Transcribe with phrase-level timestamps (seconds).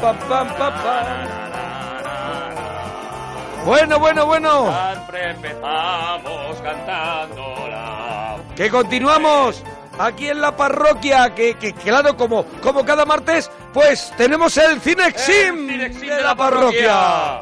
[0.00, 1.06] Pa, pa, pam, pa, pam.
[3.64, 4.72] Bueno, bueno, bueno.
[4.92, 8.36] Siempre empezamos cantándola.
[8.54, 9.62] Que continuamos
[9.98, 15.68] aquí en la parroquia, que, que claro, como, como cada martes, pues tenemos el Cinexim,
[15.70, 17.40] El Cinexim de, la parroquia.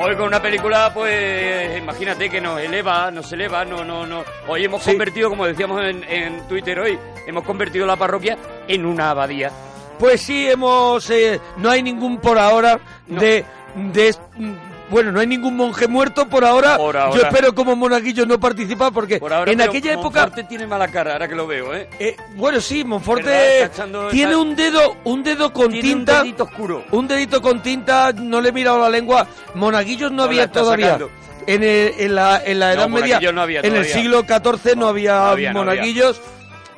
[0.00, 4.22] Hoy con una película, pues imagínate que nos eleva, nos eleva, no, no, no.
[4.46, 4.92] Hoy hemos Sí.
[4.92, 8.38] convertido, como decíamos en, en Twitter hoy, hemos convertido la parroquia
[8.68, 9.50] en una abadía.
[9.98, 11.08] Pues sí, hemos.
[11.10, 13.20] eh, no hay ningún por ahora No.
[13.20, 13.44] de.
[13.74, 14.52] de mm,
[14.90, 16.78] bueno, no hay ningún monje muerto por ahora.
[16.78, 17.14] Por ahora.
[17.14, 20.20] Yo espero como monaguillo no participar porque Por ahora, en aquella época.
[20.22, 21.90] Monforte tiene mala cara, ahora que lo veo, ¿eh?
[21.98, 22.84] eh, bueno, sí.
[22.84, 23.70] Monforte
[24.10, 26.22] tiene un dedo, un dedo con Tiene un tinta.
[26.22, 26.84] dedito oscuro.
[26.92, 29.26] Un dedito con tinta, no le he mirado la lengua.
[29.54, 30.92] Monaguillos no, había todavía.
[30.92, 31.10] sacando.
[31.46, 34.74] En, el- en la, en la No, Edad Media, no había en el siglo XIV
[34.76, 36.18] no, había, monaguillos.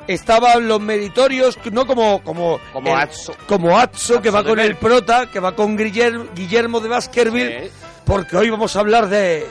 [0.07, 3.33] Estaban los meritorios, no como como Como Atso.
[3.47, 7.71] como Atso, que va con el prota, que va con Guillermo, Guillermo de Baskerville, Sí.
[8.05, 9.45] porque hoy vamos a hablar de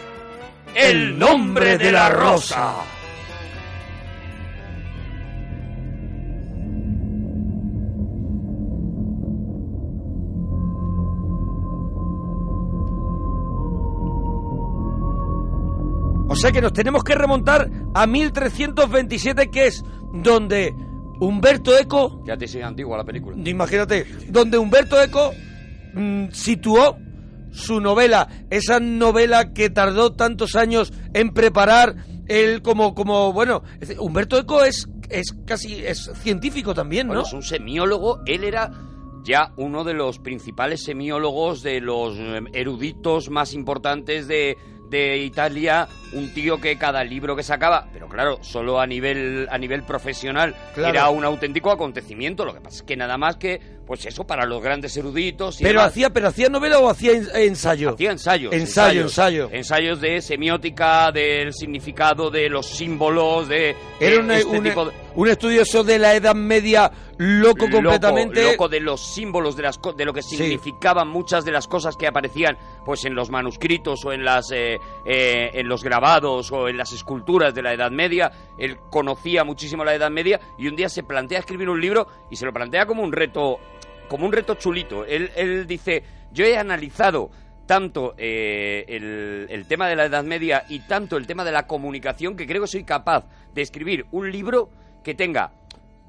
[0.74, 2.74] El nombre de la rosa.
[16.28, 20.74] O sea que nos tenemos que remontar a 1327, que es donde
[21.20, 23.36] Humberto Eco Ya te sigue antigua la película.
[23.44, 25.32] Imagínate, donde Humberto Eco
[25.94, 26.96] mm, situó
[27.52, 31.96] su novela, esa novela que tardó tantos años en preparar
[32.28, 33.62] él como como bueno,
[33.98, 37.14] Humberto Eco es es casi es científico también, ¿no?
[37.14, 38.20] Bueno, es un semiólogo.
[38.26, 38.70] Él era
[39.24, 44.56] ya uno de los principales semiólogos, de los eh, eruditos más importantes de,
[44.90, 45.88] de Italia.
[46.12, 50.56] Un tío que cada libro que sacaba, pero claro, solo a nivel, a nivel profesional,
[50.74, 50.92] Claro.
[50.92, 52.44] era un auténtico acontecimiento.
[52.44, 55.60] Lo que pasa es que nada más que, pues eso, para los grandes eruditos.
[55.60, 55.90] y pero demás.
[55.90, 57.90] hacía pero hacía novela o hacía en- ensayo.
[57.94, 58.52] Hacía ensayos.
[58.52, 59.48] Ensayo, ensayos, ensayo.
[59.50, 63.74] Ensayos de semiótica, del significado de los símbolos, de.
[63.98, 68.44] Era de este tipo de- un estudioso de la Edad Media loco completamente.
[68.52, 70.36] loco de los símbolos de las de lo que Sí.
[70.36, 74.78] significaban muchas de las cosas que aparecían pues en los manuscritos o en las eh,
[75.04, 79.84] eh, en los grabados o en las esculturas de la Edad Media él conocía muchísimo
[79.84, 82.86] la Edad Media y un día se plantea escribir un libro y se lo plantea
[82.86, 83.58] como un reto
[84.10, 87.30] como un reto chulito él, él dice yo he analizado
[87.66, 91.66] tanto eh, el, el tema de la Edad Media y tanto el tema de la
[91.68, 94.68] comunicación que creo que soy capaz de escribir un libro
[95.04, 95.52] que tenga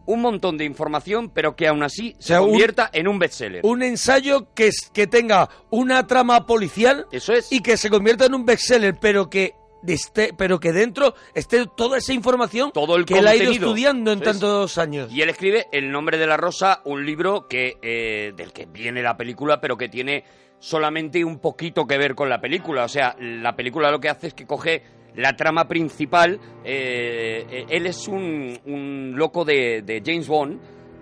[0.08, 3.62] un montón de información, pero que aún así sea, se un- convierta en un bestseller.
[3.64, 7.52] un ensayo que, que tenga una trama policial Eso es.
[7.52, 9.54] y que se convierta en un bestseller, pero que
[9.88, 14.12] esté, pero que dentro esté toda esa información Todo el que él ha ido estudiando
[14.12, 15.12] en tantos años.
[15.12, 19.02] Y él escribe El nombre de la rosa, un libro que eh, del que viene
[19.02, 20.24] la película, pero que tiene
[20.60, 22.84] solamente un poquito que ver con la película.
[22.86, 24.84] O sea, la película lo que hace es que coge
[25.16, 26.40] la trama principal.
[26.64, 30.60] eh, eh, él es un, un loco de, de James Bond.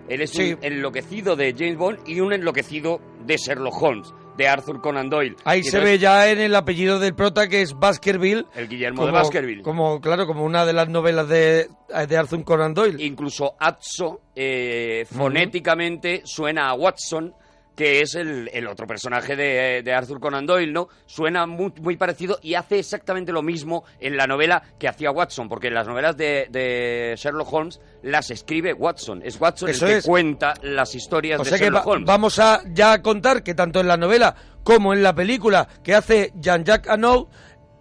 [0.08, 0.54] Él es Sí.
[0.54, 5.36] un enloquecido de James Bond y un enloquecido de Sherlock Holmes, de Arthur Conan Doyle.
[5.44, 8.46] Ahí Y se entonces, ve ya en el apellido del prota que es Baskerville.
[8.54, 9.62] El Guillermo de Baskerville.
[9.62, 11.68] Como, claro, como una de las novelas de,
[12.08, 13.04] de Arthur Conan Doyle.
[13.04, 17.34] Incluso Atso, eh, fonéticamente, suena a Watson,
[17.76, 20.88] que es el, el otro personaje de, de Arthur Conan Doyle, ¿no?
[21.06, 25.48] Suena muy, muy parecido y hace exactamente lo mismo en la novela que hacía Watson,
[25.48, 29.22] porque en las novelas de, de Sherlock Holmes las escribe Watson.
[29.24, 30.04] Es Watson Eso el que es.
[30.06, 32.06] cuenta las historias O de Sherlock va- Holmes.
[32.06, 36.32] vamos a ya contar que tanto en la novela como en la película que hace
[36.38, 37.28] Jean-Jacques Annaud,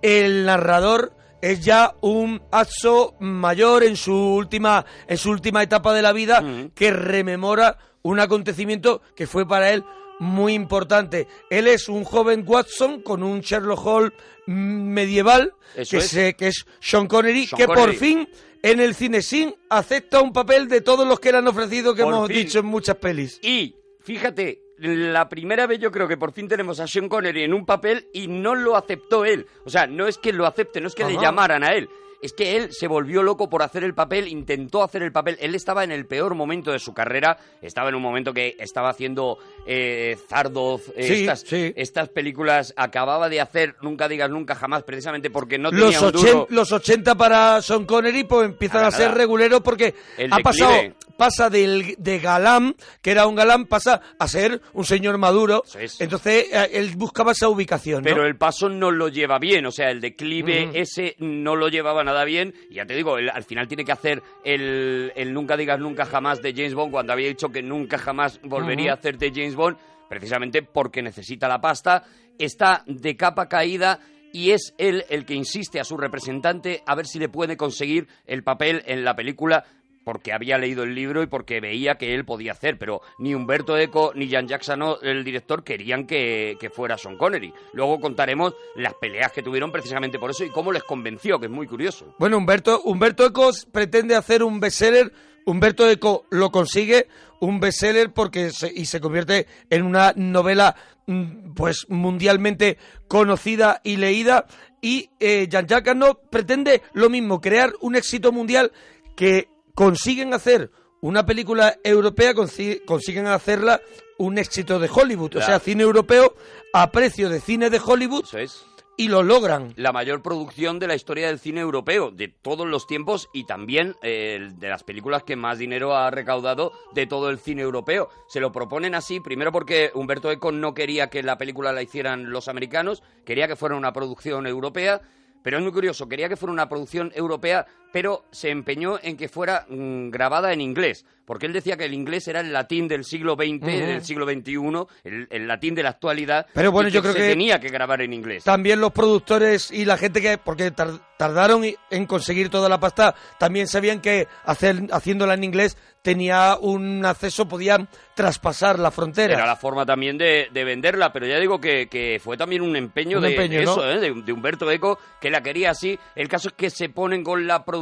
[0.01, 6.01] el narrador es ya un Atso mayor en su última en su última etapa de
[6.01, 6.69] la vida Mm.
[6.75, 9.83] que rememora un acontecimiento que fue para él
[10.19, 11.27] muy importante.
[11.49, 14.13] Él es un joven Watson con un Sherlock Holmes
[14.47, 16.07] medieval Eso que, es.
[16.09, 18.27] se- que es Sean Connery Sean que por fin
[18.61, 22.03] en el cine sin acepta un papel de todos los que le han ofrecido que
[22.03, 22.35] Por hemos fin.
[22.37, 23.39] dicho en muchas pelis.
[23.41, 27.53] Y, fíjate, la primera vez yo creo que por fin tenemos a Sean Connery en
[27.53, 29.45] un papel y no lo aceptó él.
[29.65, 31.87] O sea, no es que lo acepte, no es que le llamaran a él.
[32.21, 35.37] Es que él se volvió loco por hacer el papel, intentó hacer el papel.
[35.39, 37.37] Él estaba en el peor momento de su carrera.
[37.61, 41.73] Estaba en un momento que estaba haciendo eh, Zardoz, eh, Sí, estas, sí.
[41.75, 42.73] estas películas.
[42.75, 46.47] Acababa de hacer Nunca digas nunca jamás, precisamente porque no los, tenía un duro.
[46.49, 50.73] los 80 para Sean Connery pues empiezan Nada, a ser reguleros porque El ha pasado
[51.17, 55.99] pasa del de galán que era un galán pasa a ser un señor maduro es.
[55.99, 58.09] entonces eh, él buscaba esa ubicación ¿no?
[58.09, 60.71] Pero el paso no lo lleva bien, o sea, el declive Mm.
[60.75, 62.53] ese no lo llevaba nada bien.
[62.69, 66.05] Y ya te digo, él al final tiene que hacer el, el Nunca digas nunca
[66.05, 69.55] jamás de James Bond cuando había dicho que nunca jamás volvería a hacer de James
[69.55, 69.77] Bond,
[70.07, 72.03] precisamente porque necesita la pasta.
[72.37, 73.99] Está de capa caída
[74.31, 78.07] y es él el que insiste a su representante a ver si le puede conseguir
[78.25, 79.65] el papel en la película
[80.09, 83.77] porque había leído el libro y porque veía que él podía hacer, pero ni Humberto
[83.77, 87.53] Eco ni Jan Jackson, el director, querían que, fuera Sean Connery.
[87.73, 91.51] Luego contaremos las peleas que tuvieron precisamente por eso y cómo les convenció, que es
[91.51, 92.15] muy curioso.
[92.17, 95.13] Bueno, Humberto, Humberto Eco pretende hacer un bestseller,
[95.45, 97.07] Humberto Eco lo consigue,
[97.39, 103.97] un bestseller porque se, y se convierte en una novela mm, pues mundialmente conocida y
[103.97, 104.47] leída
[104.81, 105.95] y eh, Jean-Jacques
[106.31, 108.71] pretende lo mismo, crear un éxito mundial
[109.15, 113.79] que consiguen hacer una película europea, consiguen hacerla
[114.17, 116.35] un éxito de Hollywood, o sea, cine europeo
[116.73, 118.25] a precio de cine de Hollywood.
[118.35, 118.65] es.
[118.97, 119.71] Y lo logran.
[119.77, 123.95] La mayor producción de la historia del cine europeo, de todos los tiempos y también
[124.01, 128.09] eh, de las películas que más dinero ha recaudado de todo el cine europeo.
[128.27, 132.31] Se lo proponen así, primero porque Humberto Eco no quería que la película la hicieran
[132.31, 135.01] los americanos, quería que fuera una producción europea
[135.43, 139.27] pero es muy curioso, quería que fuera una producción europea, pero se empeñó en que
[139.29, 143.03] fuera mm, grabada en inglés, porque él decía que el inglés era el latín del
[143.03, 146.47] siglo XX, del siglo XXI, el, el, latín de la actualidad.
[146.53, 148.43] Pero bueno, y que yo creo se que tenía que grabar en inglés.
[148.43, 153.13] También los productores y la gente que, porque tar- tardaron en conseguir toda la pasta,
[153.37, 159.33] también sabían que hacer, haciéndola en inglés tenía un acceso, podían traspasar la frontera.
[159.35, 162.75] Era la forma también de, de venderla, pero ya digo que, que fue también un
[162.75, 163.71] empeño, Un de, empeño, de ¿no?
[163.73, 163.99] eso, ¿eh?
[163.99, 165.99] de, de Humberto Eco, que la quería así.
[166.15, 167.78] El caso es que se ponen con la producción.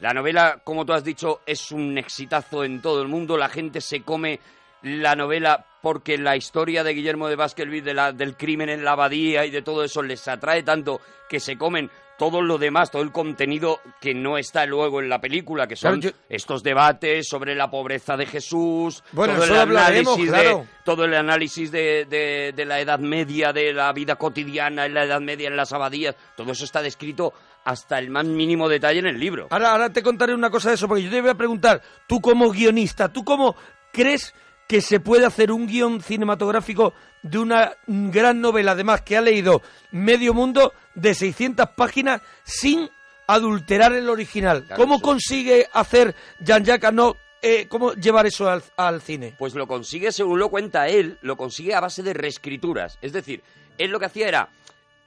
[0.00, 3.36] La novela, como tú has dicho, es un exitazo en todo el mundo.
[3.36, 4.40] La gente se come
[4.82, 8.92] la novela porque la historia de Guillermo de Baskerville, de la, del crimen en la
[8.92, 13.02] abadía y de todo eso les atrae tanto que se comen todo lo demás, todo
[13.02, 17.28] el contenido que no está luego en la película, que son Claro, yo- estos debates
[17.28, 22.52] sobre la pobreza de Jesús, Bueno, todo el análisis de- todo el análisis de, de-
[22.56, 26.16] de la Edad Media, de la vida cotidiana en la Edad Media, en las abadías,
[26.36, 27.34] todo eso está descrito
[27.66, 29.48] hasta el más mínimo detalle en el libro.
[29.50, 32.20] Ahora, ahora te contaré una cosa de eso, porque yo te voy a preguntar, tú
[32.20, 33.56] como guionista, ¿tú cómo
[33.92, 34.32] crees
[34.68, 39.62] que se puede hacer un guion cinematográfico de una gran novela, además que ha leído
[39.90, 42.88] medio mundo, de 600 páginas, sin
[43.26, 44.64] adulterar el original?
[44.64, 49.34] Claro, ¿Cómo eso- consigue hacer Jean-Jacques Arnaud, eh, cómo llevar eso al, al cine?
[49.38, 52.98] Pues lo consigue, según lo cuenta él, lo consigue a base de reescrituras.
[53.02, 53.42] Es decir,
[53.78, 54.48] él lo que hacía era,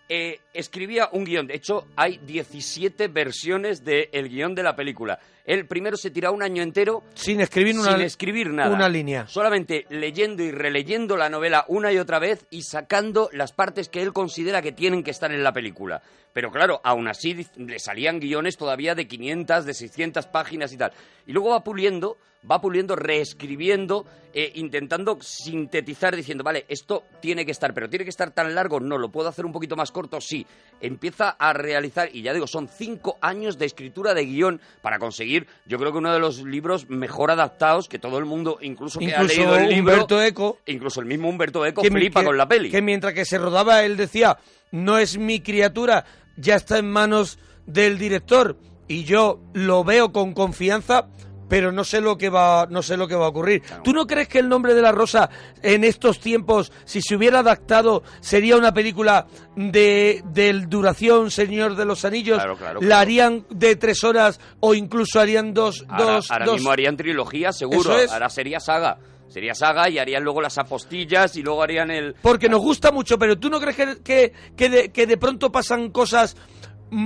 [0.09, 1.47] eh, escribía un guion.
[1.47, 5.19] De hecho, hay 17 versiones del guion de la película.
[5.49, 8.69] Él primero se tiraba un año entero Sin escribir una, sin escribir nada.
[8.69, 9.25] una línea.
[9.27, 14.03] Solamente leyendo y releyendo la novela una y otra vez y sacando las partes que
[14.03, 16.03] él considera que tienen que estar en la película.
[16.33, 20.91] Pero claro, aún así le salían guiones todavía de 500, de 600 páginas y tal.
[21.25, 22.17] Y luego va puliendo,
[22.49, 28.11] va puliendo, reescribiendo, eh, intentando sintetizar, diciendo, vale, esto tiene que estar, pero tiene que
[28.11, 30.45] estar tan largo, no, lo puedo hacer un poquito más corto, sí.
[30.81, 35.38] Empieza a realizar, y ya digo, son cinco años de escritura de guion para conseguir,
[35.65, 39.13] yo creo que uno de los libros mejor adaptados que todo el mundo, incluso, que
[39.13, 42.25] ha Incluso leído el libro, Humberto Eco, incluso el mismo Humberto Eco que, flipa que-
[42.27, 42.69] con la peli.
[42.71, 44.37] que mientras que se rodaba él decía,
[44.71, 46.05] no es mi criatura,
[46.37, 51.07] ya está en manos del director y yo lo veo con confianza,
[51.49, 53.63] pero no sé lo que va, no sé lo que va a ocurrir.
[53.83, 55.29] ¿Tú no crees que el nombre de la rosa
[55.61, 59.25] en estos tiempos, si se hubiera adaptado, sería una película
[59.55, 62.37] de, del duración Señor de los Anillos?
[62.37, 66.55] Claro, claro, ¿La harían de tres horas o incluso harían dos, Ahora, dos, ahora dos-
[66.55, 67.97] mismo harían trilogía, seguro.
[67.99, 68.11] Es.
[68.11, 68.97] Ahora sería saga.
[69.27, 72.15] Sería saga y harían luego las apostillas y luego harían el...
[72.19, 75.51] Porque nos gusta mucho, pero ¿tú no crees que, que, que de, que de pronto
[75.51, 76.35] pasan cosas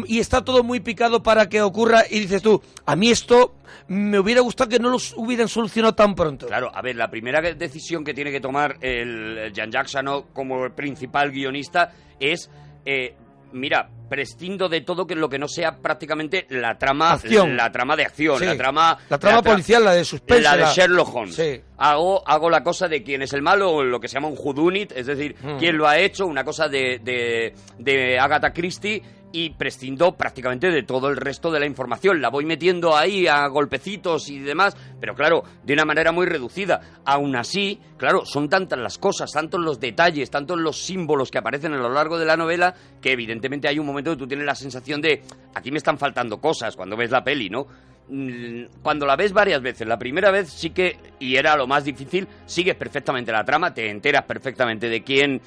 [0.08, 3.56] y está todo muy picado para que ocurra y dices tú, a mí esto
[3.88, 6.48] me hubiera gustado que no lo hubieran solucionado tan pronto?
[6.48, 10.72] Claro, a ver, la primera decisión que tiene que tomar el Jean-Jacques Sano como el
[10.72, 12.50] principal guionista es,
[12.86, 13.16] eh,
[13.52, 17.58] mira, prescindo de todo que lo que no sea prácticamente la trama, Acción.
[17.58, 18.46] la trama de acción, Sí.
[18.46, 20.42] la trama, La trama tra- policial, la de suspense.
[20.44, 21.36] la de Sherlock Holmes.
[21.36, 21.62] Sí.
[21.78, 24.38] Hago, hago la cosa de quién es el malo, o lo que se llama un
[24.40, 25.58] whodunit, es decir, Mm.
[25.58, 29.02] quién lo ha hecho, una cosa de, de, de Agatha Christie,
[29.34, 32.22] y prescindo prácticamente de todo el resto de la información.
[32.22, 37.02] La voy metiendo ahí a golpecitos y demás, pero claro, de una manera muy reducida.
[37.04, 41.74] Aún así, claro, son tantas las cosas, tantos los detalles, tantos los símbolos que aparecen
[41.74, 44.56] a lo largo de la novela, que evidentemente hay un momento que tú tienes la
[44.56, 45.24] sensación de,
[45.56, 47.66] aquí me están faltando cosas cuando ves la peli, ¿no?
[48.10, 51.86] Mm, cuando la ves varias veces, la primera vez sí que, y era lo más
[51.86, 55.42] difícil, sigues perfectamente la trama, te enteras perfectamente de quién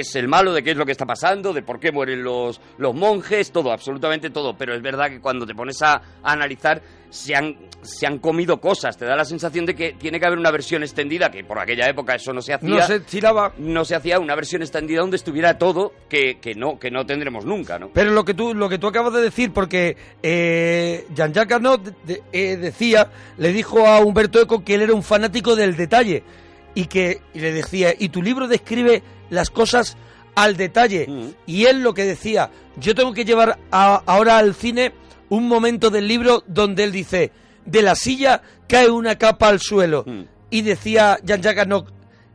[0.00, 2.60] es el malo, de qué es lo que está pasando, de por qué mueren los,
[2.78, 4.56] los monjes, todo, absolutamente todo.
[4.56, 6.80] Pero es verdad que cuando te pones a, a analizar,
[7.10, 8.96] se han, se han comido cosas.
[8.96, 11.86] Te da la sensación de que tiene que haber una versión extendida, que por aquella
[11.88, 12.68] época eso no se hacía.
[12.70, 13.52] No se tiraba.
[13.58, 17.44] No se hacía una versión extendida donde estuviera todo, que, que no, que no tendremos
[17.44, 17.90] nunca, ¿no?
[17.92, 22.22] Pero lo que tú, lo que tú acabas de decir, porque eh, Jean-Jacques Arnaud de-
[22.32, 26.22] eh, decía, le dijo a Humberto Eco que él era un fanático del detalle
[26.74, 29.96] y que y le decía, y tu libro describe las cosas
[30.34, 31.06] al detalle.
[31.08, 31.28] Mm.
[31.46, 34.92] Y él lo que decía, yo tengo que llevar a- ahora al cine
[35.28, 37.32] un momento del libro donde él dice,
[37.64, 40.04] de la silla cae una capa al suelo.
[40.06, 40.22] Mm.
[40.50, 41.86] Y decía Jean-Jacques Arnaud,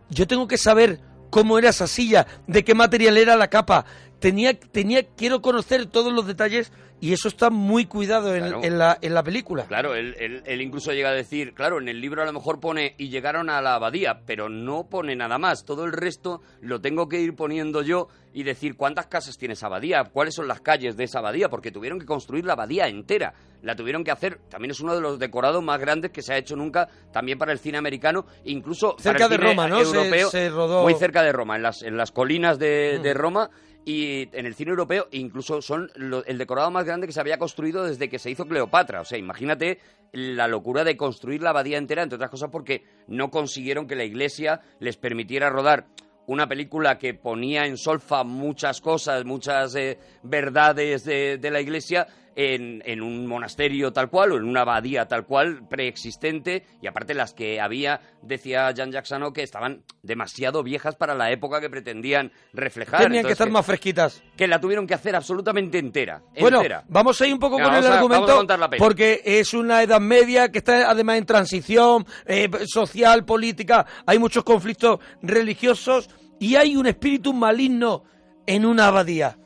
[0.09, 0.99] yo tengo que saber
[1.29, 3.85] cómo era esa silla, de qué material era la capa.
[4.19, 8.63] Tenía, tenía, quiero conocer todos los detalles y eso está muy cuidado en, Claro.
[8.63, 9.65] en la, en la película.
[9.67, 12.59] Claro, él, él- él incluso llega a decir, claro, en el libro a lo mejor
[12.59, 15.63] pone y llegaron a la abadía, pero no pone nada más.
[15.65, 19.67] Todo el resto lo tengo que ir poniendo yo y decir cuántas casas tiene esa
[19.67, 23.33] abadía, cuáles son las calles de esa abadía, porque tuvieron que construir la abadía entera.
[23.63, 26.37] La tuvieron que hacer, también es uno de los decorados más grandes que se ha
[26.37, 29.81] hecho nunca, también para el cine americano, incluso para Cerca el de cine Roma, ¿no?
[29.81, 33.49] Europeo, se rodó- Muy cerca de Roma, en las, en las colinas de, de Roma
[33.87, 35.89] y en el cine europeo incluso son
[36.25, 38.99] el decorado más grande que se había construido desde que se hizo Cleopatra.
[38.99, 39.79] O sea, imagínate
[40.11, 44.03] la locura de construir la abadía entera, entre otras cosas porque no consiguieron que la
[44.03, 45.87] iglesia les permitiera rodar
[46.25, 52.07] una película que ponía en solfa muchas cosas, muchas eh, verdades de, de la iglesia
[52.39, 57.15] en, en un monasterio tal cual o en una abadía tal cual preexistente y aparte
[57.15, 62.31] las que había, decía Jean Jacksano, que estaban demasiado viejas para la época que pretendían
[62.53, 63.01] reflejar.
[63.01, 64.21] Tenían que estar más fresquitas.
[64.37, 66.21] que la tuvieron que hacer absolutamente entera.
[66.39, 66.83] Bueno, entera.
[66.87, 68.45] vamos a ir un poco con el a- argumento,
[68.77, 74.43] porque es una edad media que está además en transición eh, social, política, hay muchos
[74.43, 76.07] conflictos religiosos
[76.39, 78.03] y hay un espíritu maligno
[78.45, 79.37] en una abadía.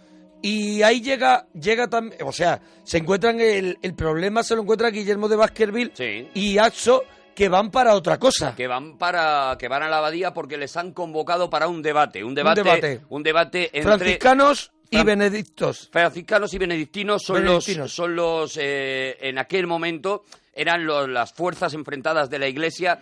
[0.42, 4.90] Y ahí llega, llega también, o sea, se encuentran el, el problema, se lo encuentra
[4.90, 6.28] Guillermo de Baskerville Sí.
[6.34, 7.04] y Axo,
[7.36, 8.56] que van para otra cosa.
[8.56, 12.24] que van para que van a la abadía porque les han convocado para un debate,
[12.24, 13.02] un debate, debate.
[13.10, 15.90] un debate entre Franciscanos y benedictos.
[15.92, 17.78] franciscanos y benedictinos son Benedictinos.
[17.86, 23.00] los son los eh, en aquel momento eran los- las fuerzas enfrentadas de la Iglesia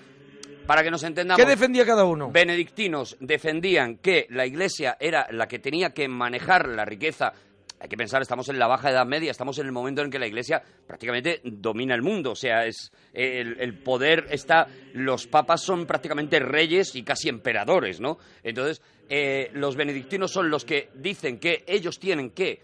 [0.70, 1.44] para que nos entendamos.
[1.44, 2.30] ¿Qué defendía cada uno?
[2.30, 7.34] benedictinos defendían que la iglesia era la que tenía que manejar la riqueza.
[7.80, 10.20] Hay que pensar, estamos en la baja edad media, estamos en el momento en que
[10.20, 12.34] la iglesia prácticamente domina el mundo.
[12.34, 14.68] O sea, es el, el poder está.
[14.94, 18.20] Los papas son prácticamente reyes y casi emperadores, ¿no?
[18.44, 22.62] Entonces, eh, los benedictinos son los que dicen que ellos tienen que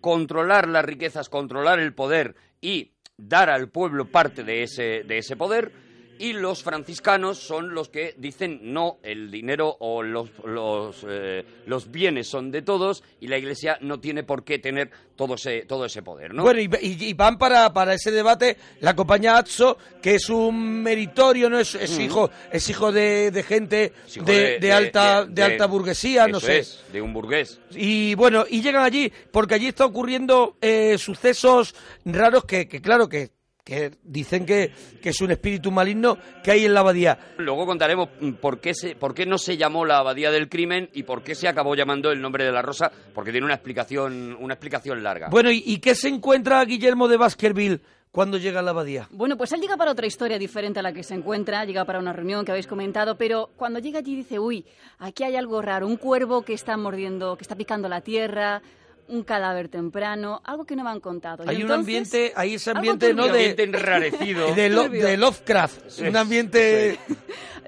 [0.00, 5.34] controlar las riquezas, controlar el poder y dar al pueblo parte de ese, de ese
[5.34, 5.89] poder.
[6.20, 11.90] Y los franciscanos son los que dicen no, el dinero o los, los, eh, los
[11.90, 15.86] bienes son de todos y la iglesia no tiene por qué tener todo ese, todo
[15.86, 16.42] ese poder, ¿no?
[16.42, 21.58] Bueno, y, van para, para ese debate la compañía Atso, que es un meritorio, ¿no?
[21.58, 23.94] Es, es hijo, es hijo de, de gente.
[24.14, 26.58] Hijo de, de alta, de, alta burguesía, no sé.
[26.58, 27.60] es, de un burgués.
[27.70, 31.74] Y bueno, y llegan allí, porque allí está ocurriendo eh, sucesos
[32.04, 33.30] raros que, que claro, que,
[33.70, 37.16] que dicen que, que es un espíritu maligno que hay en la abadía.
[37.38, 38.08] Luego contaremos
[38.40, 41.36] por qué, se, por qué no se llamó la abadía del crimen y por qué
[41.36, 45.28] se acabó llamando el nombre de la rosa, porque tiene una explicación, una explicación larga.
[45.30, 49.06] Bueno, ¿y, y qué se encuentra Guillermo de Baskerville cuando llega a la abadía?
[49.12, 52.00] Bueno, pues él llega para otra historia diferente a la que se encuentra, llega para
[52.00, 54.66] una reunión que habéis comentado, pero cuando llega allí dice, uy,
[54.98, 58.62] aquí hay algo raro, un cuervo que está mordiendo, que está picando la tierra,
[59.10, 61.44] un cadáver temprano, algo que no me han contado.
[61.44, 63.12] Y Hay un entonces, ambiente, hay ese ambiente.
[63.14, 63.26] ¿no?
[63.26, 64.54] Un De, ambiente enrarecido.
[64.54, 66.98] de, Lo- de Lovecraft, un ambiente...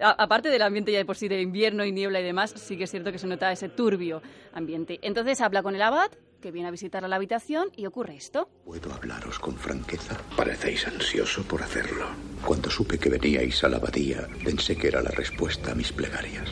[0.01, 2.77] A- aparte del ambiente ya de por sí de invierno y niebla y demás, sí
[2.77, 4.21] que es cierto que se nota ese turbio
[4.53, 4.99] ambiente.
[5.03, 8.49] Entonces habla con el abad, que viene a visitar a la habitación, y ocurre esto.
[8.65, 10.17] ¿Puedo hablaros con franqueza?
[10.37, 12.07] Parecéis ansioso por hacerlo.
[12.45, 16.49] Cuando supe que veníais a la abadía, pensé que era la respuesta a mis plegarias.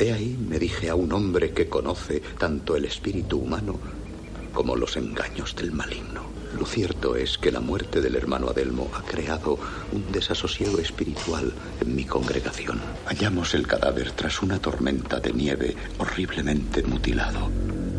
[0.00, 3.78] He ahí me dije a un hombre que conoce tanto el espíritu humano
[4.56, 6.22] como los engaños del maligno.
[6.58, 9.58] Lo cierto es que la muerte del hermano Adelmo ha creado
[9.92, 12.80] un desasosiego espiritual en mi congregación.
[13.04, 17.50] Hallamos el cadáver tras una tormenta de nieve horriblemente mutilado,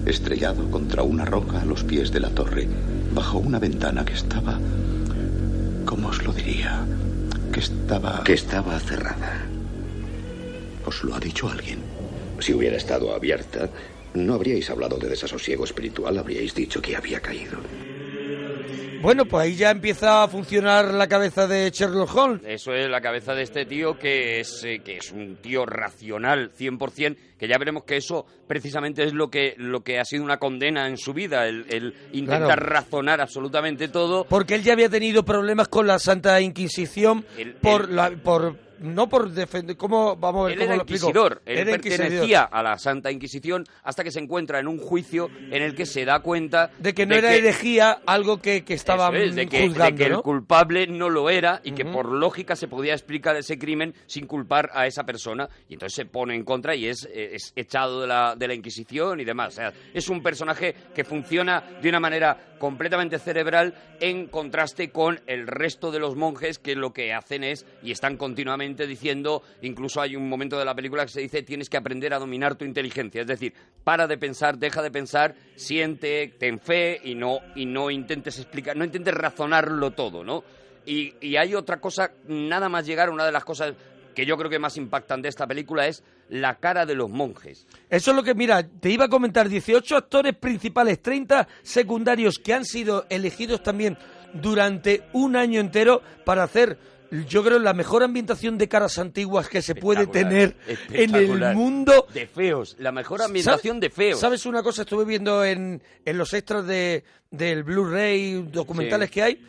[0.07, 2.67] estrellado contra una roca a los pies de la torre,
[3.13, 4.59] bajo una ventana que estaba...
[5.85, 6.87] ¿Cómo os lo diría?
[7.53, 8.23] Que estaba...
[8.23, 9.45] que estaba cerrada.
[10.87, 11.81] ¿Os lo ha dicho alguien?
[12.39, 13.69] Si hubiera estado abierta,
[14.25, 17.57] no habríais hablado de desasosiego espiritual, habríais dicho que había caído.
[18.99, 22.41] Bueno, pues ahí ya empieza a funcionar la cabeza de Sherlock Holmes.
[22.47, 26.51] Eso es la cabeza de este tío que es, eh, que es un tío racional
[26.57, 30.37] 100%, que ya veremos que eso precisamente es lo que, lo que ha sido una
[30.37, 32.65] condena en su vida, el, el intentar Claro.
[32.65, 34.23] razonar absolutamente todo.
[34.25, 38.55] Porque él ya había tenido problemas con la Santa Inquisición El- por el- la por
[38.79, 41.07] no por defender cómo vamos a ver Él cómo era lo explico.
[41.07, 41.97] inquisidor, él Era inquisidor.
[42.07, 45.85] pertenecía a la Santa Inquisición hasta que se encuentra en un juicio en el que
[45.85, 49.47] se da cuenta de que no era herejía algo que, que estaban Eso es, de
[49.47, 50.23] que, de que el ¿no?
[50.23, 54.69] culpable no lo era y que por lógica se podía explicar ese crimen sin culpar
[54.73, 58.07] a esa persona y entonces se pone en contra y es, eh, es echado de
[58.07, 59.49] la, de la Inquisición y demás.
[59.49, 65.19] O sea, es un personaje que funciona de una manera completamente cerebral en contraste con
[65.27, 70.01] el resto de los monjes que lo que hacen es y están continuamente diciendo, incluso
[70.01, 72.65] hay un momento de la película que se dice tienes que aprender a dominar tu
[72.65, 77.65] inteligencia, es decir, para de pensar, deja de pensar, siente, ten fe y no y
[77.65, 80.43] no intentes explicar, no intentes razonarlo todo, ¿no?
[80.85, 83.73] Y, y hay otra cosa, nada más llegar, una de las cosas
[84.17, 87.67] que yo creo que más impactan de esta película es la cara de los monjes.
[87.87, 92.55] Eso es lo que, mira, te iba a comentar, 18 actores principales, 30 secundarios que
[92.55, 93.95] han sido elegidos también
[94.33, 96.79] durante un año entero para hacer,
[97.27, 100.55] yo creo, la mejor ambientación de caras antiguas que se puede tener
[100.91, 102.07] en el mundo.
[102.13, 104.19] De feos, la mejor ambientación ¿Sabes- de feos.
[104.19, 104.81] ¿Sabes una cosa?
[104.81, 109.13] Estuve viendo en, en los extras de, del Blu-ray, documentales Sí.
[109.13, 109.41] que hay,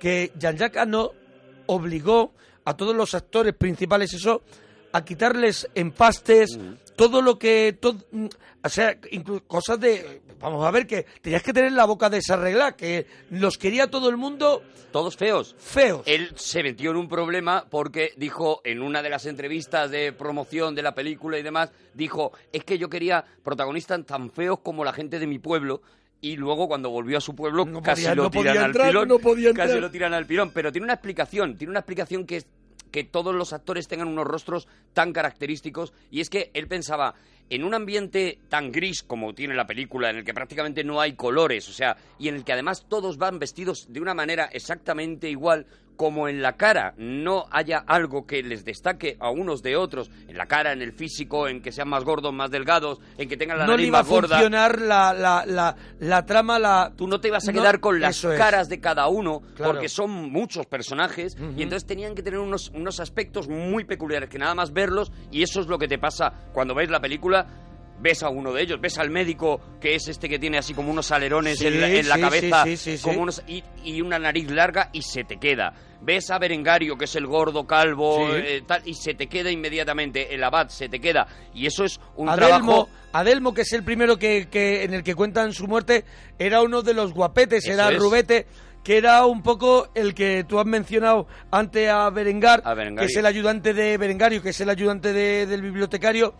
[0.00, 0.82] que Jean-Jacques
[1.66, 2.32] obligó
[2.64, 4.42] a todos los actores principales eso
[4.92, 6.58] a quitarles empastes,
[7.10, 7.76] todo lo que...
[7.80, 8.26] todo- mm,
[8.64, 10.22] o sea, inclu- cosas de...
[10.40, 14.16] Vamos a ver, que tenías que tener la boca desarreglada, que los quería todo el
[14.16, 15.54] mundo Todos feos.
[15.58, 16.02] feos.
[16.06, 20.74] Él se metió en un problema porque dijo en una de las entrevistas de promoción
[20.74, 24.92] de la película y demás, dijo, es que yo quería protagonistas tan feos como la
[24.92, 25.82] gente de mi pueblo.
[26.20, 28.72] Y luego cuando volvió a su pueblo No casi podía- lo no tiran podía al
[28.72, 29.08] pilón.
[29.08, 29.18] no
[29.54, 30.50] Casi lo tiran al pilón.
[30.54, 32.46] Pero tiene una explicación, tiene una explicación que es
[32.92, 35.92] que todos los actores tengan unos rostros tan característicos.
[36.10, 37.14] Y es que él pensaba,
[37.50, 41.12] en un ambiente tan gris como tiene la película, en el que prácticamente no hay
[41.14, 45.28] colores, o sea, y en el que además todos van vestidos de una manera exactamente
[45.28, 50.10] igual, como en la cara no haya algo que les destaque a unos de otros,
[50.26, 53.36] en la cara, en el físico, en que sean más gordos, más delgados, en que
[53.36, 54.28] tengan la no nariz iba a más gorda.
[54.36, 56.92] funcionar la, la, la, la trama, la...
[56.96, 58.38] Tú no te ibas a No, quedar con las eso es.
[58.38, 59.74] caras de cada uno, Claro.
[59.74, 64.38] porque son muchos personajes, y entonces tenían que tener unos, unos aspectos muy peculiares, que
[64.38, 67.41] nada más verlos, y eso es lo que te pasa cuando ves la película.
[68.00, 70.90] Ves a uno de ellos, ves al médico que es este que tiene así como
[70.90, 74.18] unos alerones Sí, en la, en la sí, cabeza, sí, como unos y, y una
[74.18, 75.72] nariz larga y se te queda.
[76.00, 80.34] Ves a Berengario que es el gordo calvo eh, tal, y se te queda inmediatamente.
[80.34, 83.84] El abad se te queda y eso es un Adelmo, trabajo Adelmo, que es el
[83.84, 86.04] primero que, que en el que cuentan su muerte,
[86.40, 87.98] era uno de los guapetes, Eso era es.
[88.00, 88.46] Rubete,
[88.82, 93.16] que era un poco el que tú has mencionado antes a Berengar, A que es
[93.16, 96.34] el ayudante de Berengario, que es el ayudante de- del bibliotecario,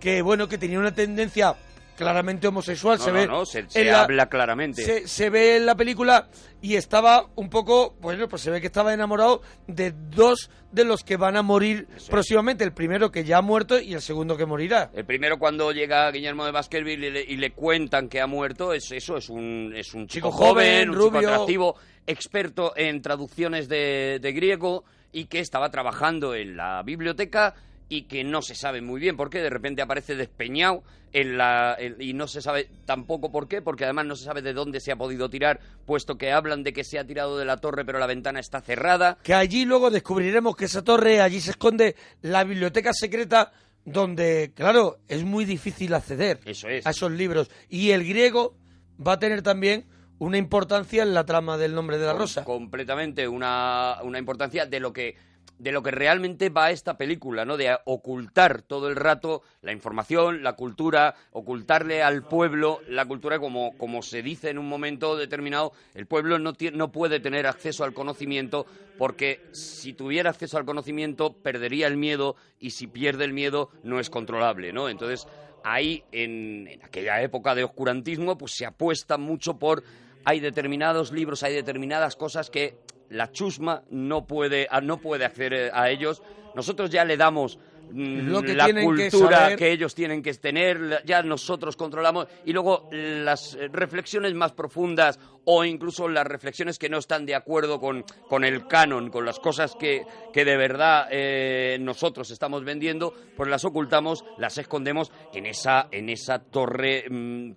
[0.00, 1.54] que bueno, que tenía una tendencia
[1.96, 4.82] claramente homosexual, No, se no, ve no, se- en se la- habla claramente.
[4.84, 6.28] se, se ve en la película
[6.60, 11.02] y estaba un poco, bueno, pues se ve que estaba enamorado de dos de los
[11.04, 14.44] que van a morir próximamente, el primero que ya ha muerto y el segundo que
[14.44, 14.90] morirá.
[14.92, 18.74] El primero cuando llega Guillermo de Baskerville y le, y le cuentan que ha muerto,
[18.74, 21.28] es eso, es un, es un chico, Chico joven, joven, un chico rubio.
[21.30, 27.54] atractivo, experto en traducciones de, de griego y que estaba trabajando en la biblioteca
[27.88, 31.76] y que no se sabe muy bien por qué, de repente aparece despeñado en la,
[31.78, 34.80] en- y no se sabe tampoco por qué, porque además no se sabe de dónde
[34.80, 37.84] se ha podido tirar, puesto que hablan de que se ha tirado de la torre
[37.84, 39.18] pero la ventana está cerrada.
[39.22, 43.52] que allí luego descubriremos que esa torre, allí se esconde la biblioteca secreta
[43.84, 46.84] donde, claro, es muy difícil acceder Eso es.
[46.86, 47.48] a esos libros.
[47.68, 48.56] Y el griego
[49.04, 49.86] va a tener también
[50.18, 52.42] una importancia en la trama del nombre de la rosa.
[52.42, 55.14] Completamente una, una importancia de lo que
[55.58, 57.56] de lo que realmente va esta película, ¿no?
[57.56, 63.76] De ocultar todo el rato la información, la cultura, ocultarle al pueblo la cultura como,
[63.78, 67.94] como se dice en un momento determinado, el pueblo no, no puede tener acceso al
[67.94, 68.66] conocimiento
[68.98, 73.98] porque si tuviera acceso al conocimiento perdería el miedo y si pierde el miedo no
[73.98, 74.88] es controlable, ¿no?
[74.88, 75.26] Entonces
[75.64, 79.82] ahí en, en aquella época de oscurantismo pues se apuesta mucho por
[80.24, 82.76] hay determinados libros, hay determinadas cosas que
[83.10, 86.22] la chusma no puede, a- no puede acceder a ellos.
[86.54, 87.58] Nosotros ya le damos
[87.90, 92.26] mm, Lo que la que cultura que ellos tienen que tener, ya nosotros controlamos.
[92.44, 97.36] Y luego las eh, reflexiones más profundas o incluso las reflexiones que no están de
[97.36, 102.64] acuerdo con, con el canon, con las cosas que, que de verdad eh, nosotros estamos
[102.64, 107.50] vendiendo, pues las ocultamos, las escondemos en esa, en esa torre mm,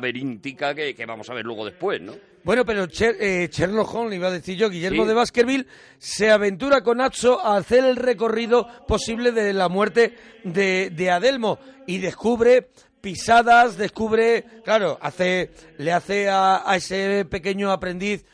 [0.00, 2.12] laberíntica que, que vamos a ver luego después, ¿no?
[2.42, 5.08] Bueno, pero Cher- eh, Sherlock Holmes, iba a decir yo, Guillermo Sí.
[5.08, 5.66] de Baskerville,
[5.98, 11.58] se aventura con Atso a hacer el recorrido posible de la muerte de, de Adelmo.
[11.86, 18.24] Y descubre pisadas, descubre, claro, hace, le hace a, a ese pequeño aprendiz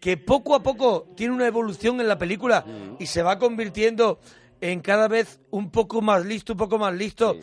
[0.00, 2.64] que poco a poco tiene una evolución en la película
[2.98, 4.18] y se va convirtiendo
[4.60, 7.36] en cada vez un poco más listo, un poco más listo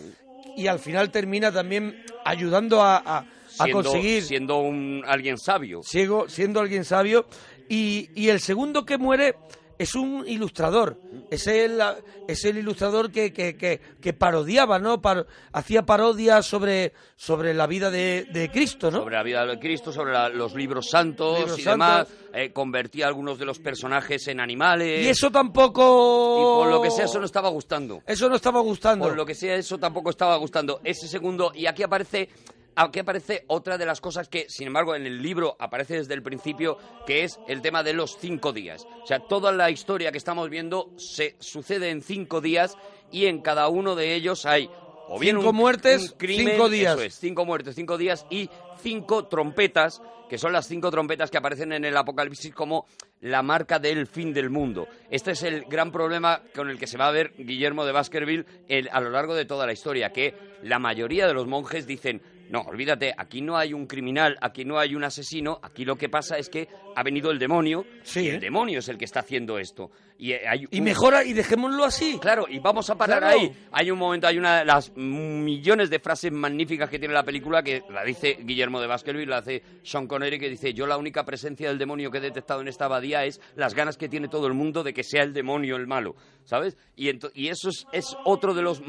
[0.57, 3.25] y al final termina también ayudando a, a-
[3.63, 5.81] a conseguir siendo un alguien sabio.
[5.83, 7.25] ciego, siendo alguien sabio.
[7.69, 9.35] Y, y el segundo que muere
[9.79, 10.99] es un ilustrador.
[11.31, 11.81] Es el,
[12.27, 15.01] es el ilustrador que, que, que, que parodiaba, ¿no?
[15.01, 18.99] Par- hacía parodias sobre, sobre la vida de, de Cristo, ¿no?
[18.99, 21.87] sobre la vida de Cristo, sobre la- los libros santos Libros y santos.
[21.87, 25.03] demás, eh, convertía a algunos de los personajes en animales.
[25.03, 26.37] Y eso tampoco...
[26.39, 28.03] Y por lo que sea, eso no estaba gustando.
[28.05, 29.05] Eso no estaba gustando.
[29.07, 30.81] Por lo que sea, eso tampoco estaba gustando.
[30.83, 32.29] Ese segundo, y aquí aparece,
[32.75, 36.23] aquí aparece otra de las cosas que, sin embargo, en el libro aparece desde el
[36.23, 38.85] principio, que es el tema de los cinco días.
[39.03, 42.77] O sea, toda la historia que estamos viendo se sucede en cinco días
[43.11, 44.69] y en cada uno de ellos hay
[45.13, 46.93] o bien Cinco un- muertes, un crimen, cinco días.
[46.93, 48.49] eso es, cinco muertes, cinco días y
[48.81, 52.85] cinco trompetas, que son las cinco trompetas que aparecen en el Apocalipsis como
[53.19, 54.87] la marca del fin del mundo.
[55.09, 58.45] Este es el gran problema con el que se va a ver Guillermo de Baskerville
[58.69, 62.21] el- a lo largo de toda la historia, que la mayoría de los monjes dicen,
[62.51, 66.09] no, olvídate, aquí no hay un criminal, aquí no hay un asesino, aquí lo que
[66.09, 68.21] pasa es que ha venido el demonio Sí.
[68.25, 69.89] y el demonio es el que está haciendo esto.
[70.17, 72.19] Y, eh, hay Y mejora, y dejémoslo así.
[72.21, 73.39] Claro, y vamos a parar Claro.
[73.39, 73.51] ahí.
[73.71, 77.63] Hay un momento, hay una de las millones de frases magníficas que tiene la película
[77.63, 81.25] que la dice Guillermo de Baskerville, la hace Sean Connery, que dice: Yo la única
[81.25, 84.45] presencia del demonio que he detectado en esta abadía es las ganas que tiene todo
[84.45, 86.77] el mundo de que sea el demonio el malo, ¿sabes?
[86.95, 88.79] Y, y eso es, es otro de, los,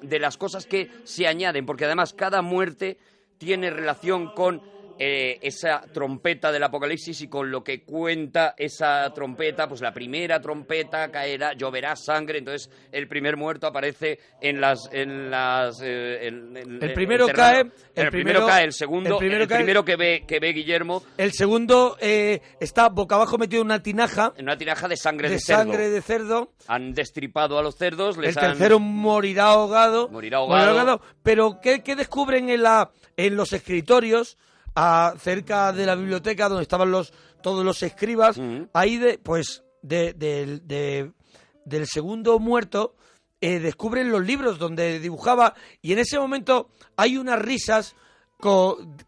[0.00, 2.98] de las cosas que se añaden, porque además cada muerte
[3.38, 4.62] tiene relación con
[4.98, 10.40] eh, esa trompeta del apocalipsis y con lo que cuenta esa trompeta, pues la primera
[10.40, 14.88] trompeta caerá, lloverá sangre, entonces el primer muerto aparece en las...
[14.92, 19.08] En las eh, en- en- El primero cae, el, el primero, primero- cae, el segundo,
[19.08, 23.14] el el primero primero, cae- que ve que ve Guillermo El segundo eh, está boca
[23.16, 25.58] abajo metido en una tinaja en una tiraja de sangre de, de cerdo.
[25.62, 26.52] sangre de cerdo.
[26.66, 30.08] Han destripado a los cerdos, les El han- tercero morirá ahogado.
[30.08, 31.00] Morirá ahogado.
[31.22, 34.36] Pero ¿qué, qué descubren en, la, en los escritorios,
[34.74, 38.38] a- cerca de la biblioteca donde estaban los todos los escribas?
[38.72, 41.12] Ahí, de, pues, de- del- de-
[41.64, 42.96] del segundo muerto,
[43.40, 45.54] eh, descubren los libros donde dibujaba.
[45.80, 47.94] Y en ese momento hay unas risas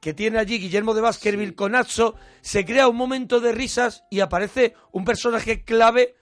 [0.00, 2.16] que tiene allí Guillermo de Baskerville con Atso.
[2.40, 6.16] Se crea un momento de risas y aparece un personaje clave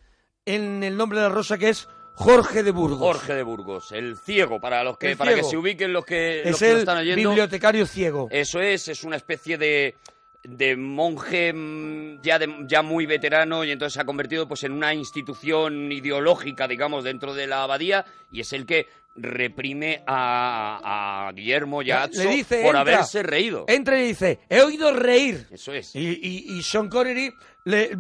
[0.45, 2.99] en el nombre de la rosa que es Jorge de Burgos.
[2.99, 6.43] Jorge de Burgos, el ciego, para los que El para que se ubiquen los que,
[6.45, 7.29] los es que lo el están oyendo.
[7.31, 8.29] bibliotecario ciego.
[8.31, 9.95] Eso es, es una especie de,
[10.43, 14.73] de monje mm, ya, de- ya muy veterano y entonces se ha convertido pues en
[14.73, 21.33] una institución ideológica, digamos, dentro de la abadía y es el que reprime a, a
[21.33, 22.81] Guillermo y a Atso Le dice, por entra.
[22.81, 23.65] haberse reído.
[23.69, 25.47] Entra y dice, he oído reír.
[25.51, 25.95] Eso es.
[25.97, 27.33] Y, y- y Sean Connery
[27.65, 27.91] le-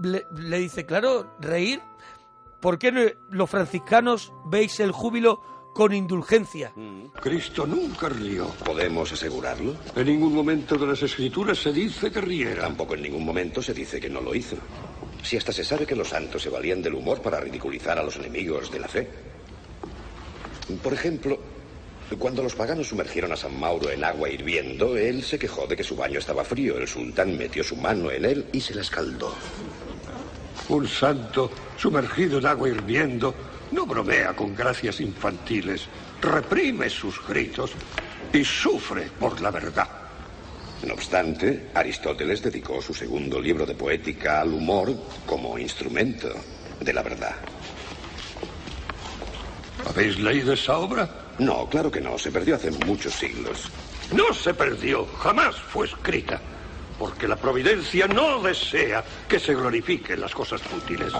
[0.00, 1.80] le dice, claro, reír.
[2.60, 5.40] ¿Por qué no- los franciscanos veis el júbilo
[5.74, 6.72] con indulgencia?
[6.76, 7.06] Mm.
[7.20, 8.46] Cristo nunca rió.
[8.64, 9.74] ¿Podemos asegurarlo?
[9.96, 12.62] En ningún momento de las escrituras se dice que riera.
[12.62, 14.56] Tampoco en ningún momento se dice que no lo hizo.
[15.22, 18.16] Si hasta se sabe que los santos se valían del humor para ridiculizar a los
[18.16, 19.08] enemigos de la fe.
[20.82, 21.38] Por ejemplo,
[22.18, 25.84] cuando los paganos sumergieron a San Mauro en agua hirviendo, él se quejó de que
[25.84, 26.78] su baño estaba frío.
[26.78, 29.34] El sultán metió su mano en él y se la escaldó.
[30.68, 33.34] Un santo sumergido en agua hirviendo
[33.72, 35.86] no bromea con gracias infantiles,
[36.20, 37.72] reprime sus gritos
[38.32, 39.88] y sufre por la verdad.
[40.86, 46.28] No obstante, Aristóteles dedicó su segundo libro de poética al humor como instrumento
[46.80, 47.36] de la verdad.
[49.88, 51.08] ¿Habéis leído esa obra?
[51.38, 53.70] No, claro que no, se perdió hace muchos siglos.
[54.12, 56.40] No se perdió, jamás fue escrita,
[56.98, 61.12] porque la providencia no desea que se glorifiquen las cosas fútiles.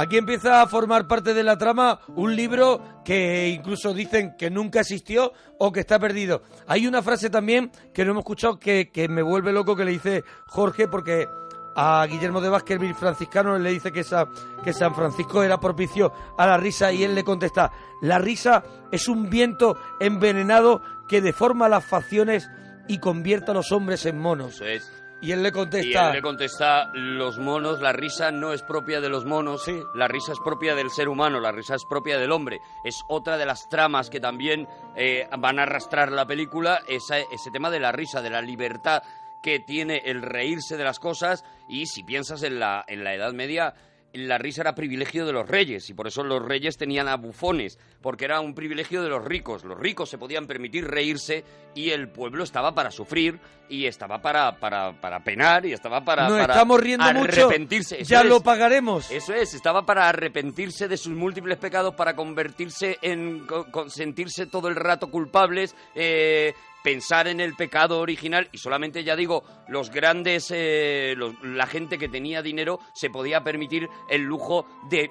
[0.00, 4.80] Aquí empieza a formar parte de la trama un libro que incluso dicen que nunca
[4.80, 6.42] existió o que está perdido.
[6.68, 9.90] Hay una frase también que no hemos escuchado que, que me vuelve loco que le
[9.90, 11.26] dice Jorge porque
[11.74, 14.28] a Guillermo de Baskerville franciscano le dice que, esa-
[14.62, 19.08] que San Francisco era propicio a la risa y él le contesta, la risa es
[19.08, 22.48] un viento envenenado que deforma las facciones
[22.88, 24.60] y convierte a los hombres en monos.
[24.60, 24.90] Es.
[25.20, 29.00] Y él le Y contesta, él le contesta, los monos, la risa no es propia
[29.00, 29.80] de los monos, Sí.
[29.94, 32.60] la risa es propia del ser humano, la risa es propia del hombre.
[32.84, 37.50] Es otra de las tramas que también eh, van a arrastrar la película, esa- ese
[37.52, 39.02] tema de la risa, de la libertad
[39.42, 43.32] que tiene el reírse de las cosas y si piensas en la, en la Edad
[43.32, 43.74] Media
[44.14, 47.78] la risa era privilegio de los reyes y por eso los reyes tenían a bufones,
[48.00, 49.64] porque era un privilegio de los ricos.
[49.64, 51.44] Los ricos se podían permitir reírse
[51.74, 56.28] y el pueblo estaba para sufrir y estaba para, para, para penar y estaba para,
[56.28, 58.00] Nos para estamos riendo mucho, arrepentirse.
[58.00, 58.26] Eso ya es.
[58.26, 59.10] lo pagaremos.
[59.10, 63.46] Eso es, estaba para arrepentirse de sus múltiples pecados, para convertirse en.
[63.46, 69.04] co- con- sentirse todo el rato culpables, eh, pensar en el pecado original y solamente,
[69.04, 70.50] ya digo, los grandes.
[70.54, 75.10] eh, los- la gente que tenía dinero se podía permitir el lujo de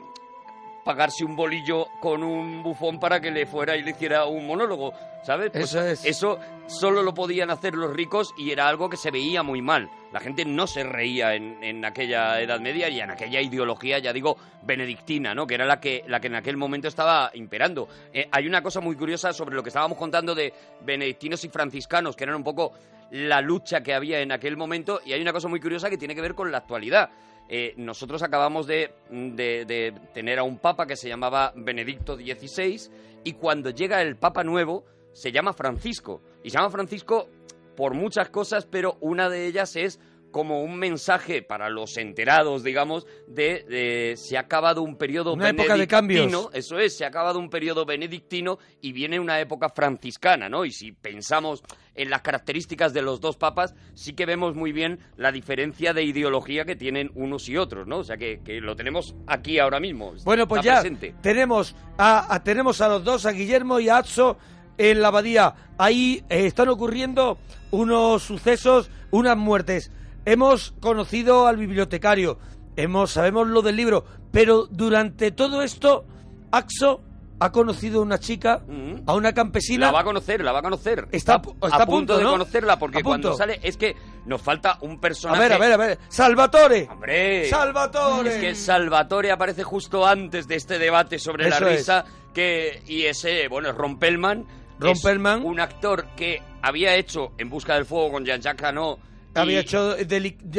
[0.87, 4.93] pagarse un bolillo con un bufón para que le fuera y le hiciera un monólogo,
[5.21, 5.51] ¿sabes?
[5.51, 6.05] Pues Eso es.
[6.05, 9.89] Eso solo lo podían hacer los ricos y era algo que se veía muy mal.
[10.13, 14.13] La gente no se reía en, en aquella Edad Media y en aquella ideología, ya
[14.13, 15.45] digo, benedictina, ¿no?
[15.45, 17.89] Que era la que, la que en aquel momento estaba imperando.
[18.13, 20.53] Eh, hay una cosa muy curiosa sobre lo que estábamos contando de
[20.85, 22.71] benedictinos y franciscanos, que eran un poco
[23.11, 26.15] la lucha que había en aquel momento, y hay una cosa muy curiosa que tiene
[26.15, 27.09] que ver con la actualidad.
[27.49, 32.89] Eh, nosotros acabamos de, de- de tener a un papa que se llamaba Benedicto XVI
[33.23, 36.21] y cuando llega el papa nuevo se llama Francisco.
[36.43, 37.29] Y se llama Francisco
[37.75, 39.99] por muchas cosas, pero una de ellas es
[40.31, 45.49] como un mensaje para los enterados, digamos, de, de se ha acabado un periodo Una
[45.49, 46.25] época de cambios.
[46.25, 50.65] benedictino, eso es, se ha acabado un periodo benedictino y viene una época franciscana, ¿no?
[50.65, 51.63] Y si pensamos
[51.97, 56.03] en las características de los dos papas, sí que vemos muy bien la diferencia de
[56.03, 57.97] ideología que tienen unos y otros, ¿no?
[57.97, 60.13] O sea, que, que lo tenemos aquí ahora mismo.
[60.23, 61.13] Bueno, pues ya presente.
[61.21, 64.37] tenemos a, a- tenemos a los dos, a Guillermo y a Atso,
[64.77, 65.53] en la abadía.
[65.77, 67.37] Ahí eh, están ocurriendo
[67.71, 69.91] unos sucesos, unas muertes.
[70.25, 72.37] Hemos conocido al bibliotecario,
[72.75, 76.05] hemos sabemos lo del libro, pero durante todo esto,
[76.51, 77.01] Axo
[77.39, 78.61] ha conocido a una chica,
[79.05, 79.87] a una campesina.
[79.87, 81.07] La va a conocer, la va a conocer.
[81.11, 82.31] Está a está a punto, de ¿no?
[82.31, 83.95] conocerla porque A cuando sale es que
[84.25, 85.39] nos falta un A personaje.
[85.41, 85.99] ver, a ver, a ver.
[86.09, 86.87] Salvatore.
[86.91, 87.49] ¡Hombre!
[87.49, 88.29] Salvatore.
[88.29, 91.77] Es que Salvatore aparece justo antes de este debate sobre Eso la es.
[91.79, 94.45] risa que y ese, bueno, es Rompelman.
[94.83, 95.43] Es Perlman.
[95.43, 98.99] un actor que había hecho En busca del fuego con Jean-Jacques Hano.
[99.33, 99.95] Había hecho,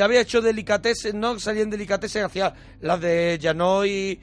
[0.03, 1.39] había hecho delicatessen, ¿no?
[1.41, 4.21] Salían delicatessen hacia las de Janot y...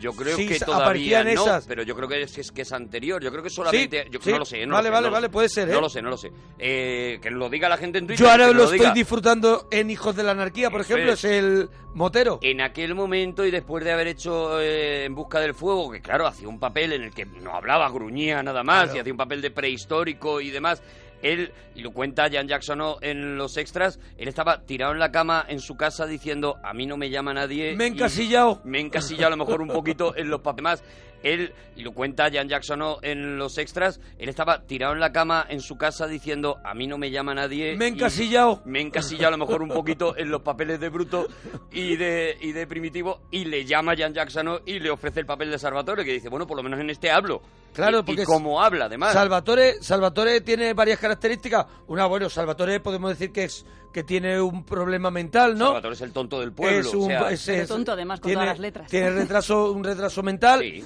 [0.00, 1.66] Yo creo Sí, que todavía no, esas.
[1.66, 3.22] pero yo creo que es, es que es anterior.
[3.22, 4.04] Yo creo que solamente.
[4.04, 4.30] Sí, yo sí.
[4.32, 5.30] no lo sé, no Vale, lo sé, vale, no lo vale, sé.
[5.32, 5.72] puede ser, ¿eh?
[5.72, 6.32] No lo sé, no lo sé.
[6.58, 8.24] Eh, que lo diga la gente en Twitter.
[8.24, 8.86] Yo ahora lo diga.
[8.86, 11.24] estoy disfrutando en Hijos de la Anarquía, por Eso ejemplo, es.
[11.24, 12.38] es el motero.
[12.42, 16.26] En aquel momento y después de haber hecho eh, En Busca del Fuego, que claro,
[16.26, 18.96] hacía un papel en el que no hablaba, gruñía nada más, Claro.
[18.96, 20.82] y hacía un papel de prehistórico y demás.
[21.22, 25.44] Él, y lo cuenta Jan Jackson en los extras, él estaba tirado en la cama
[25.48, 27.74] en su casa diciendo, a mí no me llama nadie.
[27.76, 28.60] Me he encasillado.
[28.64, 30.82] Me he encasillado a lo mejor un poquito en los papeles.
[31.22, 35.46] Él, y lo cuenta Jan Jackson en los extras, él estaba tirado en la cama
[35.48, 37.76] en su casa diciendo, a mí no me llama nadie.
[37.76, 38.62] Me he encasillado.
[38.64, 41.28] Me he encasillado a lo mejor un poquito en los papeles de Bruto
[41.70, 45.26] y de, y de Primitivo, y le llama a Jan Jackson y le ofrece el
[45.26, 47.42] papel de Salvatore, que dice, bueno, por lo menos en este hablo.
[47.72, 49.12] Claro, Y- porque y como habla, además.
[49.12, 51.66] Salvatore, Salvatore tiene varias características.
[51.86, 55.66] Una, bueno, Salvatore podemos decir que es que tiene un problema mental, ¿no?
[55.68, 56.80] Salvatore es el tonto del pueblo.
[56.80, 58.90] es un, o sea, es- Pero es- tonto, además, con tiene, todas las letras.
[58.90, 60.84] Tiene retraso, un retraso mental, sí.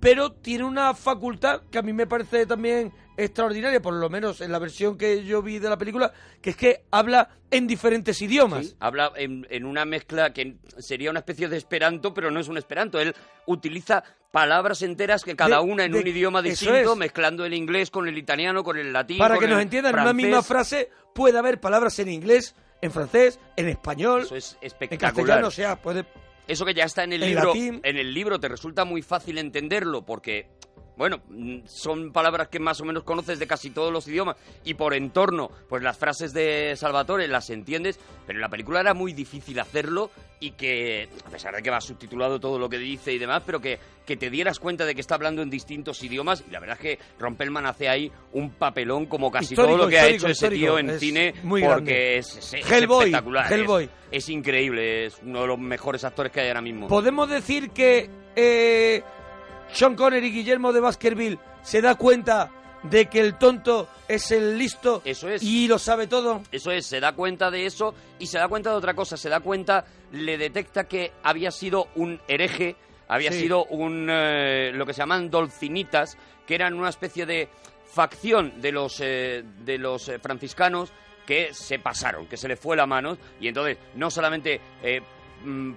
[0.00, 4.52] Pero tiene una facultad que a mí me parece también extraordinaria, por lo menos en
[4.52, 8.66] la versión que yo vi de la película, que es que habla en diferentes idiomas.
[8.66, 12.46] Sí, habla en, en una mezcla que sería una especie de esperanto, pero no es
[12.48, 13.00] un esperanto.
[13.00, 13.14] Él
[13.46, 16.96] utiliza palabras enteras que cada De- una en de- un idioma distinto, es.
[16.98, 19.18] mezclando el inglés con el italiano, con el latín.
[19.18, 22.92] Para con que nos entiendan, en una misma frase puede haber palabras en inglés, en
[22.92, 25.14] francés, en español, Eso es en espectacular.
[25.14, 26.04] castellano, o sea, puede...
[26.48, 27.80] Eso que ya está en el libro, latín.
[27.84, 30.48] en el libro te resulta muy fácil entenderlo porque
[30.98, 34.74] bueno, mm, son palabras que más o menos conoces de casi todos los idiomas y
[34.74, 39.12] por entorno, pues las frases de Salvatore las entiendes, pero en la película era muy
[39.14, 43.18] difícil hacerlo y que, a pesar de que va subtitulado todo lo que dice y
[43.18, 46.50] demás, pero que, que te dieras cuenta de que está hablando en distintos idiomas y
[46.52, 49.98] la verdad es que Rompelman hace ahí un papelón como casi Histórico, todo lo que
[49.98, 53.46] ha hecho ese tío en Es cine muy porque es, es- es Hellboy, espectacular.
[53.46, 53.90] es- Hellboy.
[54.10, 56.86] es increíble, es uno de los mejores actores que hay ahora mismo.
[56.88, 59.02] ¿Podemos decir que eh,
[59.72, 62.50] Sean Connery y Guillermo de Baskerville se da cuenta
[62.82, 65.42] de que el tonto es el listo Eso es.
[65.42, 66.42] y lo sabe todo?
[66.52, 69.28] Eso es, se da cuenta de eso y se da cuenta de otra cosa, se
[69.28, 72.76] da cuenta, le detecta que había sido un hereje,
[73.08, 73.40] había Sí.
[73.40, 77.48] sido un eh, lo que se llaman dolcinitas, que eran una especie de
[77.92, 80.92] facción de los eh, de los eh, franciscanos
[81.26, 85.02] que se pasaron, que se les fue la mano y entonces no solamente eh,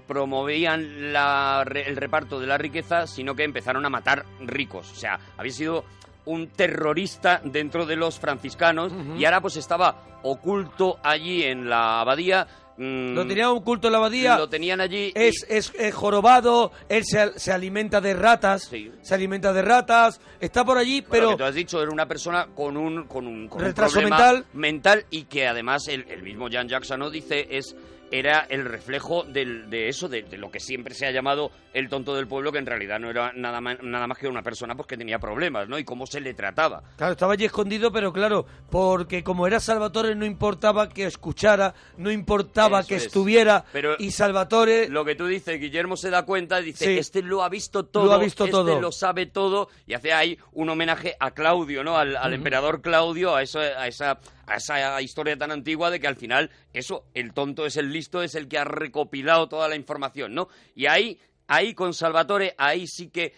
[0.07, 4.91] promovían la el reparto de la riqueza, sino que empezaron a matar ricos.
[4.91, 5.85] O sea, había sido
[6.25, 12.45] un terrorista dentro de los franciscanos y ahora pues estaba oculto allí en la abadía.
[12.77, 14.37] mm, Lo tenían oculto en la abadía.
[14.37, 15.07] Lo tenían allí.
[15.07, 18.91] y- Es, es, jorobado, él se, se alimenta de ratas, Sí.
[19.01, 22.05] se alimenta de ratas, está por allí, Bueno, pero que tú has dicho, era una
[22.07, 24.45] persona con un, con un, con un Retraso problema mental.
[24.53, 27.09] mental y que además el, el mismo Jan Jackson ¿no?
[27.09, 27.75] dice es
[28.11, 31.87] era el reflejo del- de eso, de, de lo que siempre se ha llamado el
[31.89, 34.75] tonto del pueblo, que en realidad no era nada, ma- nada más que una persona
[34.75, 35.79] pues, que tenía problemas, ¿no?
[35.79, 36.83] Y cómo se le trataba.
[36.97, 42.11] Claro, estaba allí escondido, pero claro, porque como era Salvatore no importaba que escuchara, no
[42.11, 43.05] importaba Eso que es.
[43.05, 44.89] estuviera, Pero y Salvatore...
[44.89, 46.97] Lo que tú dices, Guillermo se da cuenta, dice, Sí.
[46.97, 48.79] este lo ha visto todo, Lo ha visto este todo.
[48.81, 51.97] lo sabe todo, y hace ahí un homenaje a Claudio, ¿no?
[51.97, 56.07] Al, al emperador Claudio, a, eso, a, esa, a esa historia tan antigua de que
[56.07, 59.75] al final, eso, el tonto es el listo, es el que ha recopilado toda la
[59.75, 60.47] información, ¿no?
[60.75, 63.33] Y ahí, ahí con Salvatore, ahí sí que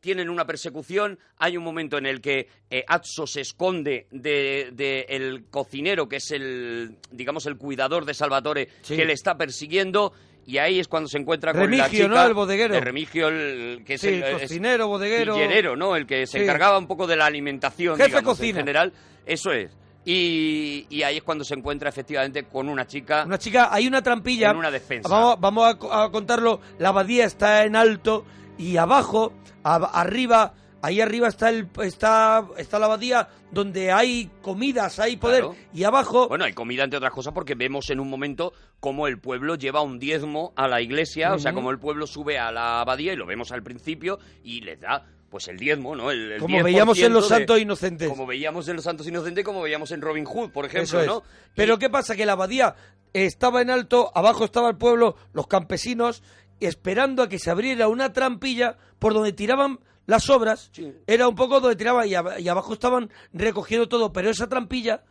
[0.00, 5.06] tienen una persecución, hay un momento en el que eh, Atso se esconde de, de
[5.08, 8.94] el cocinero, que es el, digamos, el cuidador de Salvatore, Sí.
[8.94, 10.12] que le está persiguiendo,
[10.46, 12.06] y ahí es cuando se encuentra con la chica...
[12.06, 12.24] ¿no?
[12.24, 12.78] El bodeguero.
[12.78, 14.38] Remigio, el, que es Sí, el...
[14.38, 15.34] cocinero, bodeguero...
[15.34, 15.96] Villenero, ¿no?
[15.96, 16.44] El que se Sí.
[16.44, 18.50] encargaba un poco de la alimentación, Jefe digamos, cocina.
[18.50, 18.92] en general.
[19.24, 19.72] Eso es.
[20.08, 23.24] Y, y ahí es cuando se encuentra efectivamente con una chica...
[23.26, 24.50] Una chica, hay una trampilla.
[24.52, 25.08] En una despensa.
[25.08, 26.60] Vamos, vamos a co- a, contarlo.
[26.78, 28.24] La abadía está en alto
[28.56, 29.32] y abajo,
[29.64, 35.40] ab- arriba, ahí arriba está el está está la abadía donde hay comidas, hay poder
[35.42, 35.56] Claro.
[35.74, 39.18] y abajo Bueno, hay comida entre otras cosas porque vemos en un momento cómo el
[39.18, 42.80] pueblo lleva un diezmo a la iglesia, o sea, cómo el pueblo sube a la
[42.80, 45.04] abadía y lo vemos al principio y les da
[45.36, 46.10] pues el diezmo, ¿no?
[46.10, 48.08] El, el como veíamos en 10% los de- santos inocentes.
[48.08, 51.06] Como veíamos en los Santos Inocentes, como veíamos en Robin Hood, por ejemplo, es.
[51.06, 51.22] ¿no?
[51.54, 52.16] Pero Y- ¿qué pasa?
[52.16, 52.74] Que la abadía
[53.12, 56.22] estaba en alto, abajo estaba el pueblo, los campesinos,
[56.60, 60.70] esperando a que se abriera una trampilla por donde tiraban las obras.
[60.72, 60.92] Sí.
[61.06, 64.12] Era un poco donde tiraban y, ab- y abajo estaban recogiendo todo.
[64.12, 65.02] Pero esa trampilla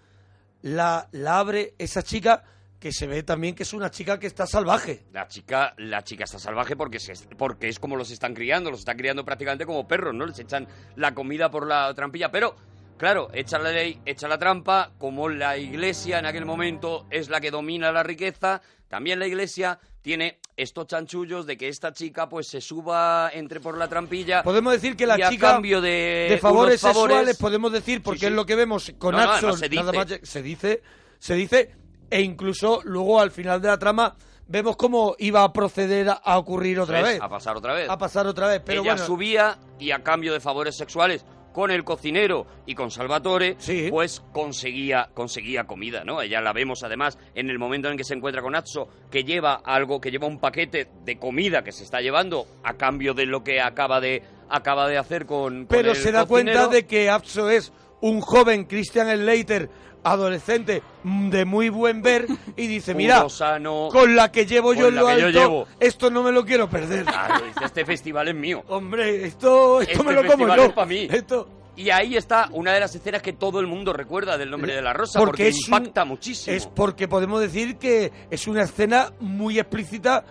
[0.62, 2.44] la, la abre esa chica
[2.86, 5.06] que se ve también que es una chica que está salvaje.
[5.12, 8.82] La chica, la chica está salvaje porque, se, porque es como los están criando, los
[8.82, 10.24] están criando prácticamente como perros, ¿no?
[10.28, 12.56] Les echan la comida por la trampilla, pero
[12.96, 17.42] claro, echa la ley, echa la trampa, como la iglesia en aquel momento es la
[17.42, 22.46] que domina la riqueza, también la iglesia tiene estos chanchullos de que esta chica pues
[22.46, 24.44] se suba, entre por la trampilla.
[24.44, 28.20] Podemos decir que la y a chica cambio de, de favores, sexuales podemos decir porque
[28.20, 28.30] Sí, sí.
[28.30, 30.84] es lo que vemos con No, nada más se dice
[31.18, 34.16] se dice e incluso luego al final de la trama
[34.48, 37.90] vemos cómo iba a proceder a, ocurrir otra vez a pasar otra vez.
[37.90, 41.72] a pasar otra vez pero Ella bueno subía y a cambio de favores sexuales con
[41.72, 43.88] el cocinero y con Salvatore, Sí.
[43.90, 46.22] pues conseguía, conseguía comida, ¿no?
[46.22, 49.62] Ella la vemos además en el momento en que se encuentra con Atso, que lleva
[49.64, 53.42] algo, que lleva un paquete de comida que se está llevando a cambio de lo
[53.42, 56.60] que acaba de, acaba de hacer con, con pero el se da cocinero.
[56.60, 59.70] cuenta de que Apso es un joven Christian Slater
[60.06, 64.74] adolescente mm, de muy buen ver y dice Puro, mira sano, con la que llevo
[64.74, 65.68] yo en lo alto llevo".
[65.80, 68.64] esto no me lo quiero perder Claro, dice, este festival es mío.
[68.70, 71.08] hombre esto esto Este me lo como yo es pa' mí.
[71.12, 74.74] esto Y ahí está una de las escenas que todo el mundo recuerda del nombre
[74.74, 76.56] de la rosa, porque, es un- impacta muchísimo.
[76.56, 80.24] Es porque podemos decir que es una escena muy explícita,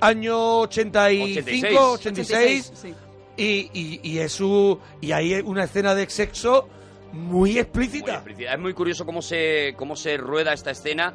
[0.00, 2.94] año 85, 86, sí.
[3.38, 6.68] y, y, y es su, y hay una escena de sexo
[7.12, 8.22] muy Muy explícita.
[8.38, 11.12] Es muy curioso cómo se, cómo se rueda esta escena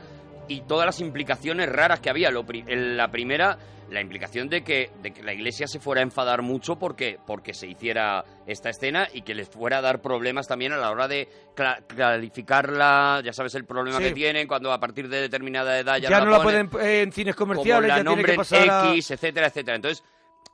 [0.48, 2.32] y todas las implicaciones raras que había.
[2.32, 3.58] Lo pri- la primera,
[3.90, 7.54] la implicación de que, de que la iglesia se fuera a enfadar mucho porque, porque
[7.54, 11.08] se hiciera esta escena y que les fuera a dar problemas también a la hora
[11.08, 13.22] de cla- clarificarla.
[13.26, 14.06] Ya sabes el problema Sí.
[14.06, 17.02] que tienen cuando a partir de determinada edad ya, ya, no la ponen pueden eh,
[17.02, 19.76] en cines como comerciales, la ya tiene que nombren pasar a- X, etcétera, etcétera.
[19.76, 20.04] Entonces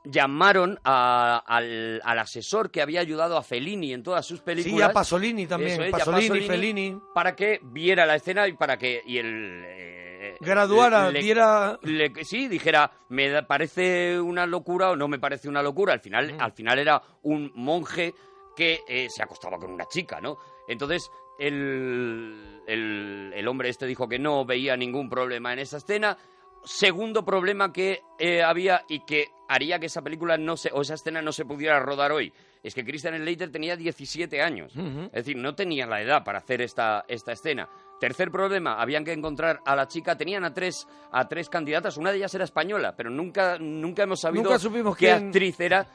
[0.04, 4.90] llamaron a- al, al asesor que había ayudado a Fellini en todas sus Sí, películas.
[4.90, 6.98] a Pasolini también, es, Pasolini, Pasolini, Fellini.
[7.14, 11.78] Para que viera la escena y para que y el eh, Graduara, le- diera...
[11.82, 15.92] le- sí, dijera, me parece una locura o no me parece una locura.
[15.94, 18.14] Al final, al final era un monje
[18.56, 20.36] que eh, se acostaba con una chica, ¿no?
[20.68, 26.16] Entonces, el, el, el hombre este dijo que no veía ningún problema en esa escena.
[26.64, 30.94] Segundo problema que eh, había y que haría que esa película no se, o esa
[30.94, 32.32] escena no se pudiera rodar hoy,
[32.62, 34.72] es que Christian Slater tenía 17 años.
[34.74, 37.68] Es decir, no tenía la edad para hacer esta, esta escena.
[38.00, 42.10] Tercer problema, habían que encontrar a la chica, tenían a tres, a tres candidatas, una
[42.10, 45.86] de ellas era española, pero nunca, nunca hemos sabido Nunca supimos qué quién- actriz era.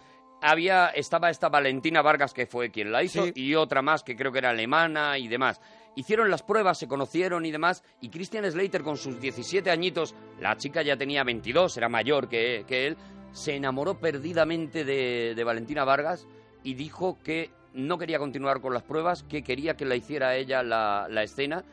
[0.42, 3.32] Había, estaba esta Valentina Vargas, que fue quien la hizo, Sí.
[3.36, 5.60] y otra más que creo que era alemana y demás.
[6.00, 10.56] Hicieron las pruebas, se conocieron y demás, y Christian Slater con sus 17 añitos, la
[10.56, 12.98] chica ya tenía 22, era mayor que, que él,
[13.34, 16.26] se enamoró perdidamente de, de Valentina Vargas
[16.64, 20.64] y dijo que no quería continuar con las pruebas, que quería que la hiciera ella
[20.64, 21.66] la, la escena,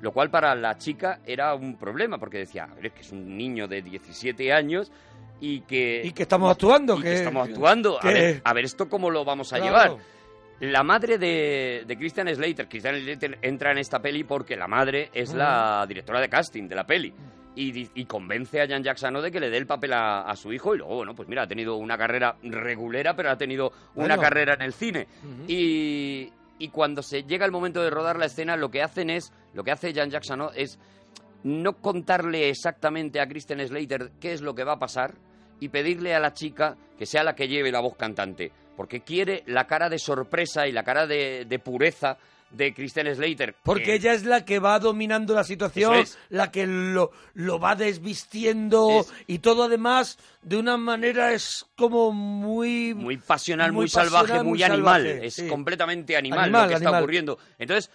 [0.00, 3.12] lo cual para la chica era un problema, porque decía, a ver, es que es
[3.12, 4.90] un niño de 17 años
[5.40, 6.02] y que...
[6.04, 6.98] Y que estamos actuando.
[6.98, 7.96] y que estamos actuando.
[8.02, 9.66] A ver, a ver, esto cómo lo vamos a Claro.
[9.94, 10.17] llevar.
[10.60, 15.10] La madre de, de Christian Slater, Christian Slater entra en esta peli porque la madre
[15.12, 17.12] es la directora de casting de la peli.
[17.60, 20.76] Y, convence a Jan Jackson de que le dé el papel a, a su hijo
[20.76, 24.54] y luego, bueno, pues mira, ha tenido una carrera regulera, pero ha tenido una carrera
[24.54, 25.08] en el cine.
[25.48, 29.32] y, y cuando se llega el momento de rodar la escena, lo que hacen es,
[29.54, 30.78] lo que hace Jan Jackson es
[31.42, 35.14] no contarle exactamente a Kristen Slater qué es lo que va a pasar
[35.60, 39.42] y pedirle a la chica que sea la que lleve la voz cantante, porque quiere
[39.46, 42.16] la cara de sorpresa y la cara de, de pureza
[42.50, 43.54] de Kristen Slater.
[43.62, 46.18] Porque que- ella es la que va dominando la situación, es.
[46.30, 52.10] la que lo, lo va desvistiendo Es- y todo además de una manera es como
[52.12, 52.94] muy...
[52.94, 55.06] muy pasional, muy, muy salvaje, muy, animal.
[55.06, 55.46] es sí.
[55.46, 57.02] completamente animal, Animal, lo que está animal.
[57.02, 57.38] ocurriendo.
[57.58, 57.90] Entonces,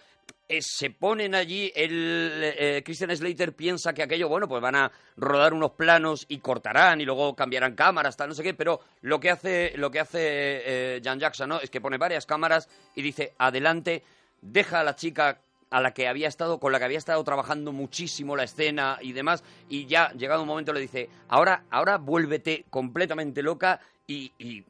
[0.49, 4.91] eh, se ponen allí, el eh, Christian Slater piensa que aquello, bueno, pues van a
[5.15, 9.19] rodar unos planos y cortarán y luego cambiarán cámaras, tal, no sé qué, pero lo
[9.19, 11.59] que hace, lo que hace eh, Jan Jackson, ¿no?
[11.61, 14.03] Es que pone varias cámaras y dice, adelante,
[14.41, 15.39] deja a la chica
[15.69, 19.13] a la que había estado, con la que había estado trabajando muchísimo la escena y
[19.13, 24.63] demás, y ya llegado un momento le dice, ahora, ahora vuélvete completamente loca y, y,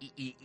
[0.00, 0.42] y,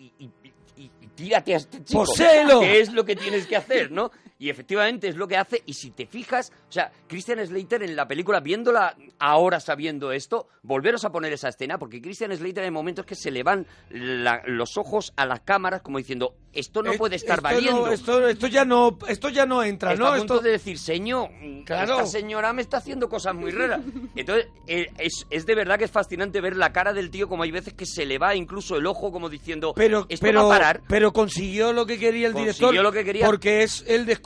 [1.16, 2.04] tírate a este chico.
[2.04, 2.60] ¡Poséelo!
[2.60, 4.12] Que es lo que tienes que hacer, ¿no?
[4.38, 7.96] Y efectivamente es lo que hace, y si te fijas, o sea, Christian Slater en
[7.96, 12.74] la película, viéndola ahora sabiendo esto, volveros a poner esa escena, porque Christian Slater en
[12.74, 16.94] momentos que se le van la- los ojos a las cámaras como diciendo, esto no
[16.94, 17.88] puede estar esto no- valiendo.
[17.92, 20.10] esto, esto ya no, esto ya no entra, Está ¿no?
[20.12, 21.30] a punto Esto, de decir, señor,
[21.66, 21.94] Claro.
[22.00, 23.82] esta señora me está haciendo cosas muy raras.
[24.18, 27.44] Entonces, eh, es, es de verdad que es fascinante ver la cara del tío, como
[27.44, 30.56] hay veces que se le va incluso el ojo, como diciendo, pero, esto pero, va
[30.56, 30.82] a parar.
[30.90, 32.84] pero consiguió lo que quería el Consiguió director.
[32.84, 33.26] lo que quería.
[33.26, 34.25] Porque es el descubrimiento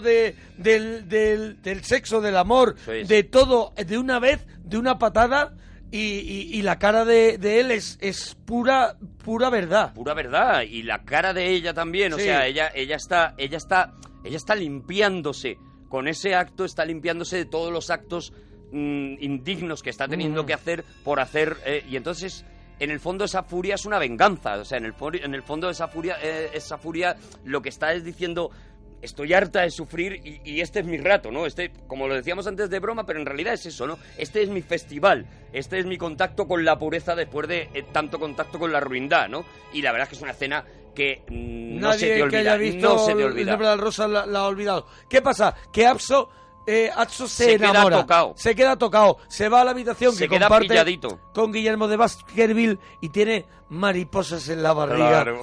[0.00, 3.08] de, del, del, del sexo, del amor, es.
[3.08, 5.54] de todo, de una vez, de una patada.
[5.92, 9.92] Y, y- y la cara de, de él es, es pura, pura verdad.
[9.92, 10.62] Pura verdad.
[10.62, 12.12] Y la cara de ella también.
[12.12, 12.24] O Sí.
[12.24, 15.58] sea, ella, ella está, ella está, ella está limpiándose.
[15.88, 18.32] Con ese acto está limpiándose de todos los actos
[18.72, 20.46] mm, indignos que está teniendo Mm.
[20.46, 21.56] que hacer por hacer.
[21.64, 22.44] eh, y entonces.
[22.78, 25.68] En el fondo esa furia es una venganza, o sea, en el, en el fondo
[25.68, 27.14] esa furia, eh, esa furia
[27.44, 28.50] lo que está es diciendo,
[29.02, 31.46] estoy harta de sufrir y, y este es mi rato, ¿no?
[31.46, 33.98] Este, como lo decíamos antes de broma, pero en realidad es eso, ¿no?
[34.18, 38.18] Este es mi festival, este es mi contacto con la pureza después de eh, tanto
[38.18, 39.44] contacto con la ruindad, ¿no?
[39.72, 42.22] Y la verdad es que es una escena que mm, no Nadie se te que
[42.24, 43.50] olvida, haya visto no se te el olvida.
[43.52, 44.86] nombre de la rosa la, la ha olvidado.
[45.08, 45.54] ¿Qué pasa?
[45.72, 46.30] Que Apso,
[46.72, 48.00] eh, Atso se, Se queda enamora.
[48.00, 48.32] tocado.
[48.36, 49.16] Se queda tocado.
[49.28, 51.18] Se va a la habitación Se que queda comparte pilladito.
[51.34, 55.08] con Guillermo de Baskerville y tiene mariposas en la barriga.
[55.08, 55.40] Claro.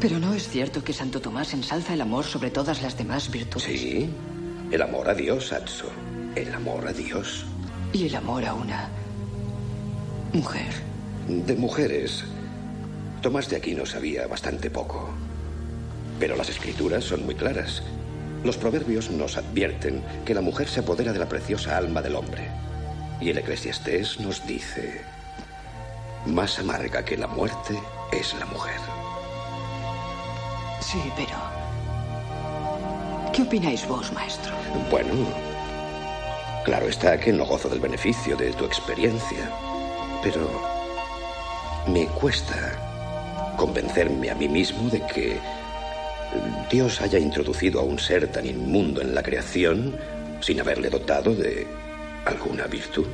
[0.00, 3.64] Pero no es cierto que Santo Tomás ensalza el amor sobre todas las demás virtudes.
[3.80, 4.10] Sí,
[4.70, 5.86] el amor a Dios, Atso.
[6.34, 7.46] El amor a Dios.
[7.92, 8.88] Y el amor a una
[10.32, 10.72] mujer.
[11.28, 12.24] De mujeres,
[13.22, 15.10] Tomás de Aquino sabía bastante poco.
[16.20, 17.82] Pero las escrituras son muy claras.
[18.44, 22.50] Los proverbios nos advierten que la mujer se apodera de la preciosa alma del hombre.
[23.18, 25.00] Y el eclesiastés nos dice,
[26.26, 27.74] más amarga que la muerte
[28.12, 28.78] es la mujer.
[30.80, 31.36] Sí, pero...
[33.32, 34.52] ¿Qué opináis vos, maestro?
[34.90, 35.12] Bueno,
[36.64, 39.50] claro está que no gozo del beneficio de tu experiencia,
[40.22, 40.48] pero
[41.88, 45.40] me cuesta convencerme a mí mismo de que
[46.70, 49.94] Dios haya introducido a un ser tan inmundo en la creación
[50.40, 51.66] sin haberle dotado de
[52.24, 53.06] alguna virtud.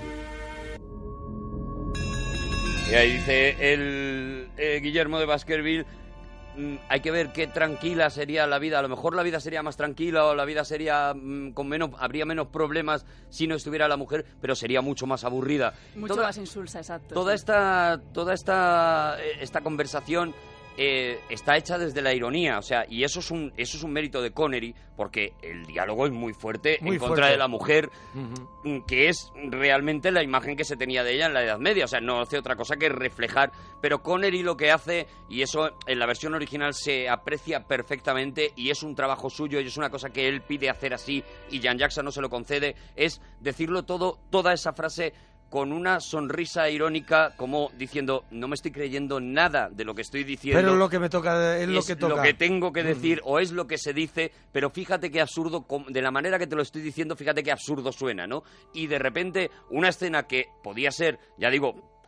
[2.91, 5.85] Y ahí dice el eh, Guillermo de Baskerville,
[6.57, 8.81] mm, hay que ver qué tranquila sería la vida.
[8.81, 11.91] A lo mejor la vida sería más tranquila o la vida sería mm, con menos,
[11.99, 15.75] habría menos problemas si no estuviera la mujer, pero sería mucho más aburrida.
[15.95, 17.15] Mucho Toda- más insulsa, exacto.
[17.15, 17.37] toda sí.
[17.37, 20.35] esta toda esta eh, esta conversación
[20.77, 23.93] eh, está hecha desde la ironía, o sea, y eso es un eso es un
[23.93, 27.33] mérito de Connery porque el diálogo es muy fuerte Muy en contra fuerte.
[27.33, 27.91] de la mujer,
[28.87, 31.89] que es realmente la imagen que se tenía de ella en la Edad Media, o
[31.89, 33.51] sea, no hace otra cosa que reflejar,
[33.81, 38.71] pero Connery lo que hace y eso en la versión original se aprecia perfectamente y
[38.71, 41.79] es un trabajo suyo y es una cosa que él pide hacer así y Jan
[41.79, 45.15] Jackson no se lo concede, es decirlo todo toda esa frase
[45.51, 50.25] con una sonrisa irónica como diciendo no me estoy creyendo nada de lo que estoy
[50.25, 52.23] diciendo Pero lo que me toca es lo que toca.
[52.39, 56.13] tengo que decir o es lo que se dice, pero fíjate qué absurdo, de la
[56.13, 58.45] manera que te lo estoy diciendo, fíjate qué absurdo suena, ¿no?
[58.73, 62.00] Y de repente una escena que podía ser, ya digo,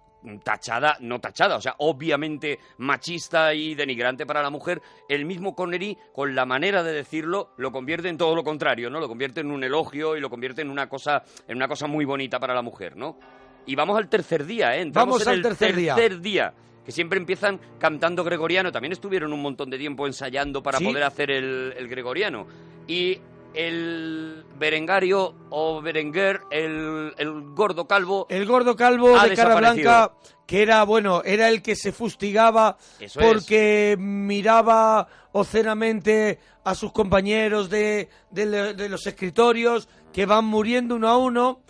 [0.43, 5.97] tachada, no tachada, o sea, obviamente machista y denigrante para la mujer, el mismo Connery,
[6.12, 9.01] con la manera de decirlo, lo convierte en todo lo contrario, ¿no?
[9.01, 12.05] Lo convierte en un elogio y lo convierte en una cosa, en una cosa muy
[12.05, 13.18] bonita para la mujer, ¿no?
[13.66, 14.81] Y vamos al tercer día, ¿eh?
[14.83, 15.95] Entramos Vamos en al el tercer día.
[15.95, 16.53] tercer día,
[16.85, 18.73] que siempre empiezan cantando gregoriano.
[18.73, 20.85] También estuvieron un montón de tiempo ensayando para Sí.
[20.85, 22.47] poder hacer el, el gregoriano.
[22.89, 23.20] Y
[23.55, 30.12] el Berengario o Berenguer, el, el gordo calvo, El gordo calvo de cara blanca,
[30.46, 33.26] que era, bueno, era el que se fustigaba Eso es.
[33.26, 41.09] porque miraba obscenamente a sus compañeros de, de- de los escritorios que van muriendo uno
[41.09, 41.61] a uno.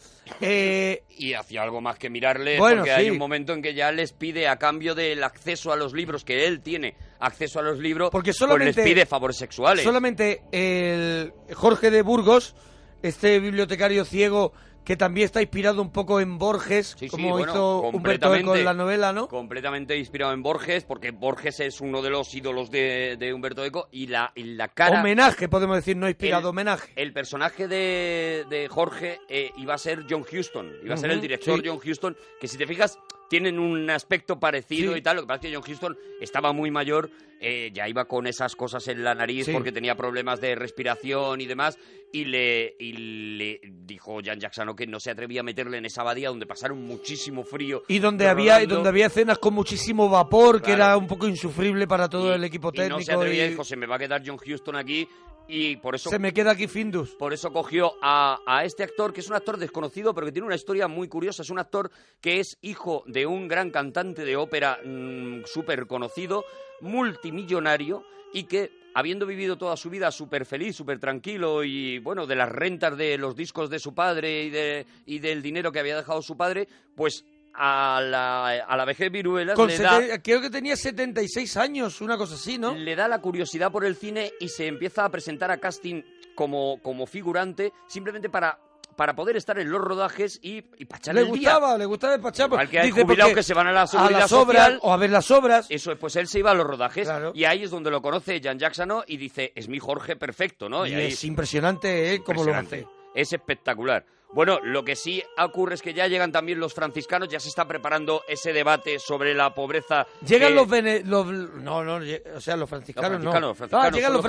[0.40, 3.90] Eh, y hacía algo más que mirarle Bueno, porque hay un momento en que ya
[3.92, 7.78] les pide a cambio del acceso a los libros que él tiene acceso a los
[7.78, 9.84] libros Porque pues solamente- les pide favores sexuales.
[9.84, 12.54] solamente el Jorge de Burgos,
[13.02, 14.52] este bibliotecario ciego
[14.84, 18.34] que también está inspirado un poco en Borges, Sí, sí, como bueno, hizo Humberto.
[18.34, 19.28] Eco en la novela, ¿no?
[19.28, 23.88] completamente inspirado en Borges porque Borges es uno de los ídolos de, de Humberto Eco
[23.90, 26.92] y la, y la cara Homenaje, podemos decir, no inspirado, el, homenaje.
[26.96, 31.20] el personaje de, de Jorge eh, iba a ser John Huston, iba a ser el
[31.20, 31.68] director sí.
[31.68, 32.98] John Huston, que si te fijas
[33.32, 34.98] tienen un aspecto parecido Sí.
[34.98, 37.08] y tal, lo que pasa es que John Huston estaba muy mayor,
[37.40, 39.52] eh, ya iba con esas cosas en la nariz Sí.
[39.54, 41.78] porque tenía problemas de respiración y demás,
[42.12, 46.02] y le, y le dijo Jan Jackson que no se atrevía a meterle en esa
[46.02, 47.84] abadía donde pasaron muchísimo frío.
[47.88, 50.84] Y donde había, y donde había escenas con muchísimo vapor, que Claro.
[50.84, 52.98] era un poco insufrible para todo Y- el equipo y técnico.
[52.98, 55.08] no se atrevía, y dijo, se me va a quedar John Huston aquí,
[55.48, 57.10] y por eso se me queda aquí Findus.
[57.16, 60.46] por eso cogió a, a este actor, que es un actor desconocido, pero que tiene
[60.46, 61.42] una historia muy curiosa.
[61.42, 66.44] Es un actor que es hijo de un gran cantante de ópera mm, súper conocido,
[66.80, 72.36] multimillonario, y que, habiendo vivido toda su vida súper feliz, súper tranquilo, y bueno, de
[72.36, 75.96] las rentas de los discos de su padre y, de, y del dinero que había
[75.96, 80.50] dejado su padre, pues a la, a la vejez viruelas Con le da creo que
[80.50, 82.74] tenía 76 años, una cosa así, ¿no?
[82.74, 86.02] le da la curiosidad por el cine y se empieza a presentar a casting
[86.34, 88.58] como, como figurante simplemente para,
[88.96, 91.54] para poder estar en los rodajes y, y para echarle Le el día.
[91.54, 92.54] gustaba, le gustaba el pachapo.
[92.54, 94.78] Igual que hay Dice, jubilados que se van a la seguridad las obras, social.
[94.82, 95.66] o a ver las obras.
[95.68, 97.32] Eso es, pues él se iba a los rodajes Claro.
[97.34, 100.86] y ahí es donde lo conoce Jan Jackson y dice, es mi Jorge perfecto, ¿no?
[100.86, 102.22] y ahí es impresionante, ¿eh?
[102.24, 102.86] Cómo lo hace.
[103.14, 104.04] Es espectacular.
[104.34, 107.68] Bueno, lo que sí ocurre es que ya llegan también los franciscanos, ya se está
[107.68, 110.06] preparando ese debate sobre la pobreza.
[110.26, 111.96] Llegan que- los, bene- los no, no,
[112.34, 113.48] o sea, los franciscanos, Los franciscanos, no.
[113.48, 114.22] los franciscanos Ah, llegan los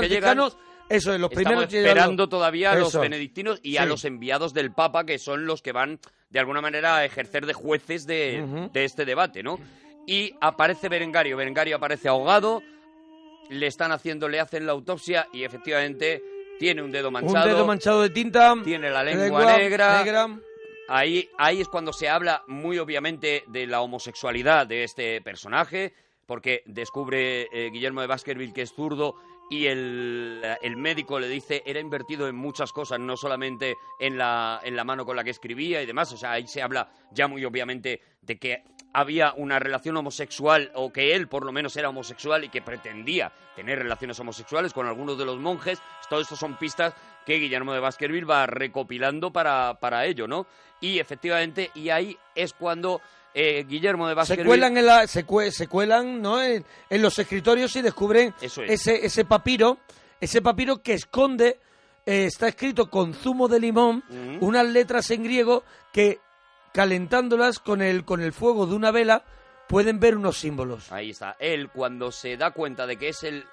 [0.89, 4.71] eso es, los Estamos primeros esperando todavía a los benedictinos y a los enviados del
[4.71, 8.85] Papa, que son los que van, de alguna manera, a ejercer de jueces de, de
[8.85, 9.59] este debate, ¿no?
[10.05, 11.37] Y aparece Berengario.
[11.37, 12.61] Berengario aparece ahogado,
[13.49, 16.21] le están haciendo, le hacen la autopsia y efectivamente
[16.59, 17.45] tiene un dedo manchado.
[17.45, 18.55] Un dedo manchado de tinta.
[18.63, 20.03] Tiene la lengua negra.
[20.03, 20.39] negra.
[20.89, 25.93] Ahí, ahí es cuando se habla muy obviamente de la homosexualidad de este personaje,
[26.25, 29.15] porque descubre eh, Guillermo de Baskerville que es zurdo
[29.49, 34.61] y el, el médico le dice era invertido en muchas cosas, no solamente en la,
[34.63, 36.11] en la mano con la que escribía y demás.
[36.11, 38.63] O sea, ahí se habla ya muy obviamente de que
[38.93, 43.31] había una relación homosexual o que él por lo menos era homosexual y que pretendía
[43.55, 45.81] tener relaciones homosexuales con algunos de los monjes.
[46.09, 46.93] Todo esto son pistas
[47.25, 50.45] que Guillermo de Baskerville va recopilando para, para ello, ¿no?
[50.79, 53.01] Y efectivamente, y ahí es cuando
[53.33, 54.47] eh, Guillermo de Se Baskerville...
[54.47, 56.41] cuelan, en la, se, cue- se cuelan ¿no?
[56.41, 58.57] en, en los escritorios y descubren es.
[58.57, 59.77] ese, ese papiro,
[60.21, 61.59] ese papiro que esconde,
[62.05, 64.03] eh, está escrito con zumo de limón,
[64.41, 66.19] unas letras en griego que
[66.73, 69.23] calentándolas con el, con el fuego de una vela
[69.67, 70.91] pueden ver unos símbolos.
[70.91, 71.35] Ahí está.
[71.39, 73.45] Él, cuando se da cuenta de que es el,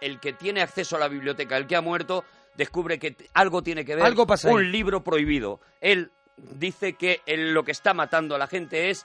[0.00, 2.24] el que tiene acceso a la biblioteca, el que ha muerto,
[2.56, 4.54] descubre que algo tiene que ver Algo pasa ahí.
[4.54, 5.60] un libro prohibido.
[5.80, 9.04] Él dice que lo que está matando a la gente es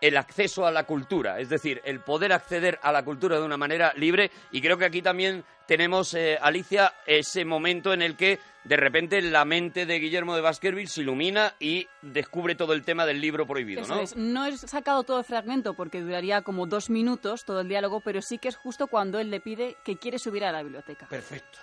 [0.00, 3.56] el acceso a la cultura, es decir, el poder acceder a la cultura de una
[3.56, 4.30] manera libre.
[4.52, 9.20] Y creo que aquí también tenemos, eh, Alicia, ese momento en el que de repente
[9.22, 13.46] la mente de Guillermo de Baskerville se ilumina y descubre todo el tema del libro
[13.46, 14.00] prohibido, Eso ¿no?
[14.00, 14.16] es.
[14.16, 18.20] No he sacado todo el fragmento porque duraría como dos minutos todo el diálogo, pero
[18.22, 21.06] sí que es justo cuando él le pide que quiere subir a la biblioteca.
[21.08, 21.58] Perfecto.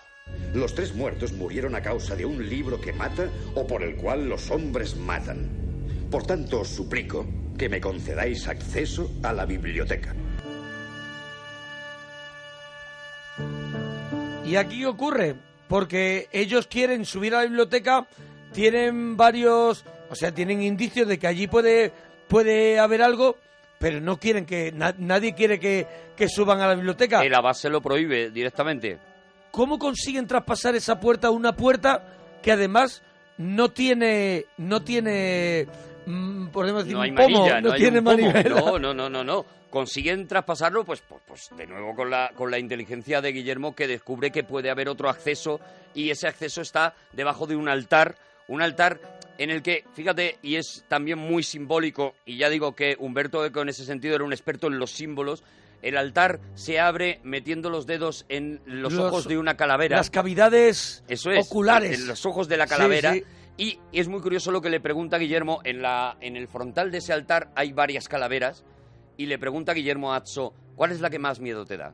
[0.54, 4.30] Los tres muertos murieron a causa de un libro que mata o por el cual
[4.30, 5.50] los hombres matan.
[6.12, 7.26] Por tanto, os suplico
[7.62, 10.16] que me concedáis acceso a la biblioteca.
[14.44, 15.36] ¿Y aquí ocurre?
[15.68, 18.08] Porque ellos quieren subir a la biblioteca,
[18.52, 21.92] tienen varios, o sea, tienen indicios de que allí puede,
[22.28, 23.38] puede haber algo,
[23.78, 25.86] pero no quieren que, na- nadie quiere que,
[26.18, 27.22] que suban a la biblioteca.
[27.24, 28.98] El abad se lo prohíbe directamente.
[29.52, 31.30] ¿Cómo consiguen traspasar esa puerta?
[31.30, 32.08] Una puerta
[32.42, 33.04] que además
[33.38, 35.68] no tiene, no tiene
[36.06, 38.44] mm, podemos decir, no hay pomo, manilla, no, no, hay tiene manivela.
[38.62, 39.46] No, no, no, no, no.
[39.70, 43.88] Consiguen traspasarlo, pues, pues, pues, de nuevo con la, con la inteligencia de Guillermo que
[43.88, 45.60] descubre que puede haber otro acceso
[45.94, 48.16] y ese acceso está debajo de un altar,
[48.50, 49.00] un altar
[49.38, 53.62] en el que, fíjate, y es también muy simbólico, y ya digo que Humberto Eco
[53.62, 55.44] en ese sentido era un experto en los símbolos,
[55.82, 59.98] el altar se abre metiendo los dedos en los, Los- ojos de una calavera.
[59.98, 62.02] Las cavidades Eso es, oculares.
[62.02, 63.14] en los ojos de la Sí, calavera.
[63.14, 63.24] sí.
[63.64, 65.62] Y es muy curioso lo que le pregunta Guillermo.
[65.64, 68.66] En, la, en el frontal de ese altar hay varias calaveras.
[69.18, 71.94] Y le pregunta Guillermo a Atso, ¿cuál es la que más miedo te da?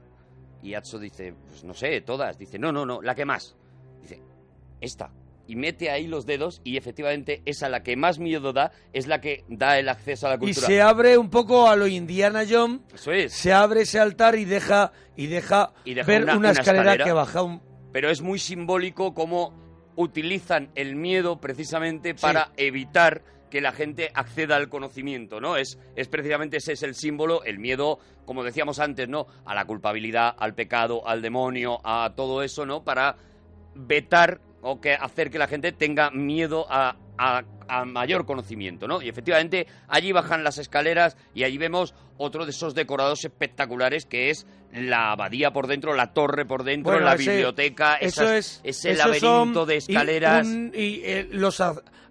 [0.63, 2.37] Y Atso dice, pues no sé, todas.
[2.37, 3.57] Dice, no, no, no, la que más.
[4.01, 4.21] Dice,
[4.79, 5.11] esta.
[5.45, 9.19] Y mete ahí los dedos y efectivamente esa la que más miedo da es la
[9.19, 10.67] que da el acceso a la Y cultura.
[10.67, 12.81] se abre un poco a lo Indiana Jones.
[12.93, 13.33] Eso es.
[13.33, 16.83] Se abre ese altar y deja y deja, Y deja ver una- una, una escalera,
[16.93, 17.03] escalera.
[17.05, 17.61] que baja un
[17.91, 19.53] pero es muy simbólico cómo
[19.97, 25.57] utilizan el miedo precisamente para evitar que la gente acceda al conocimiento, ¿no?
[25.57, 29.27] Es, es precisamente ese es el símbolo, el miedo, como decíamos antes, ¿no?
[29.45, 32.83] A la culpabilidad, al pecado, al demonio, a todo eso, ¿no?
[32.83, 33.15] Para
[33.75, 39.01] vetar o que hacer que la gente tenga miedo a, a- a mayor conocimiento, ¿no?
[39.01, 44.29] Y efectivamente allí bajan las escaleras y allí vemos otro de esos decorados espectaculares que
[44.29, 48.61] es la abadía por dentro, la torre por dentro, Bueno, la ese- biblioteca, eso esas-
[48.63, 50.45] es ese laberinto de y escaleras.
[50.45, 51.61] un- Y, eh, los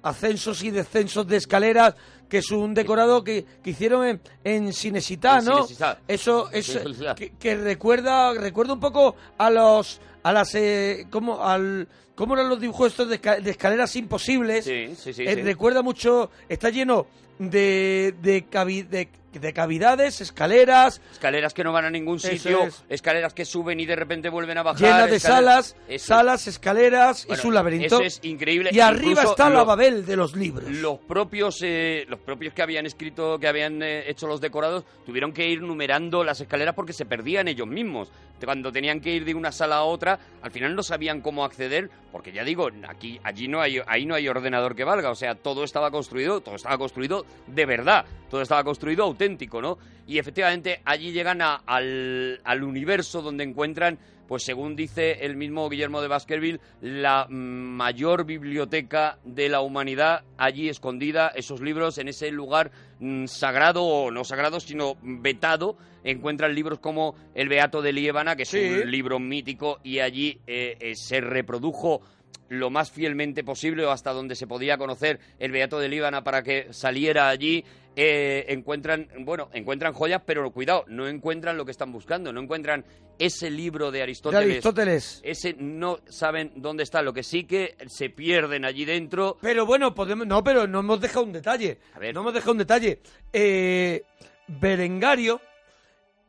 [0.03, 1.95] ascensos y descensos de escaleras,
[2.29, 4.73] que es un decorado que, que hicieron en, en ¿no?
[4.73, 5.99] Cinesitá.
[6.09, 6.79] Eso es
[7.17, 11.87] que, que recuerda recuerda un poco a los a las eh, como al
[12.17, 14.65] cómo eran los dibujos estos de, esca- de escaleras imposibles.
[14.65, 15.43] Sí, sí, sí, Eh, sí.
[15.43, 17.07] Recuerda mucho, está lleno
[17.39, 22.83] de de, cavi- de, de cavidades, escaleras, Escaleras que no van a ningún sitio, es.
[22.89, 24.81] escaleras que suben y de repente vuelven a bajar.
[24.81, 27.87] llenas de salas, salas, escaleras, Bueno, es un laberinto.
[27.97, 28.71] Eso es increíble.
[28.73, 30.71] Y arriba está la Babel de los libros.
[30.71, 35.33] Los propios, eh, los propios que habían escrito, que habían eh, hecho los decorados, tuvieron
[35.35, 38.11] que ir numerando las escaleras porque se perdían ellos mismos.
[38.43, 41.91] Cuando tenían que ir de una sala a otra, al final no sabían cómo acceder,
[42.17, 45.11] porque ya digo, aquí, allí no hay, ahí no hay ordenador que valga.
[45.11, 49.77] O sea, todo estaba construido, todo estaba construido de verdad, todo estaba construido auténtico, ¿no?
[50.07, 56.01] Y efectivamente allí llegan al, al universo donde encuentran pues según dice el mismo Guillermo
[56.01, 62.71] de Baskerville, la mayor biblioteca de la humanidad allí escondida, esos libros en ese lugar
[63.01, 68.43] mm, sagrado o no sagrado, sino vetado, encuentran libros como El Beato de Liébana, que
[68.43, 68.59] es Sí.
[68.83, 72.01] un libro mítico, y allí eh, eh, se reprodujo
[72.49, 76.43] lo más fielmente posible o hasta donde se podía conocer el Beato de Líbana para
[76.43, 77.65] que saliera allí.
[77.97, 82.85] Eh, encuentran, bueno, encuentran joyas, pero cuidado, no encuentran lo que están buscando, no encuentran
[83.19, 84.51] ese libro de de Aristóteles.
[84.51, 85.21] Aristóteles.
[85.25, 89.39] Ese no saben dónde está, lo que sí que se pierden allí dentro.
[89.41, 90.27] Pero bueno, podemos.
[90.27, 91.79] No, pero no hemos dejado un detalle.
[91.95, 92.15] A ver.
[92.15, 93.01] No hemos dejado un detalle.
[93.33, 94.03] Eh,
[94.47, 95.41] Berengario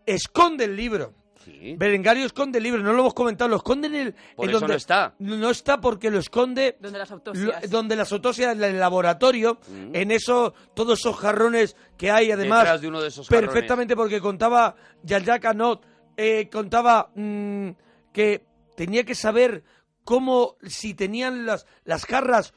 [0.05, 1.13] esconde el libro.
[1.48, 1.76] Sí.
[1.78, 4.14] Berengario esconde el libro, no lo hemos comentado, lo esconde en el.
[4.36, 5.16] Por en eso donde, no está.
[5.20, 6.78] No está porque lo esconde.
[6.80, 7.70] Donde las lo- autopsias.
[7.70, 9.60] donde las autopsias, en el laboratorio,
[9.93, 12.60] en eso, todos esos jarrones que hay, además.
[12.64, 13.50] Detrás de uno de esos jarrones.
[13.50, 15.86] perfectamente, porque contaba Jean-Jacques Anot,
[16.18, 17.70] eh, contaba mm,
[18.12, 18.43] que
[18.76, 19.64] tenía que saber
[20.04, 22.54] cómo, si tenían las, las jarras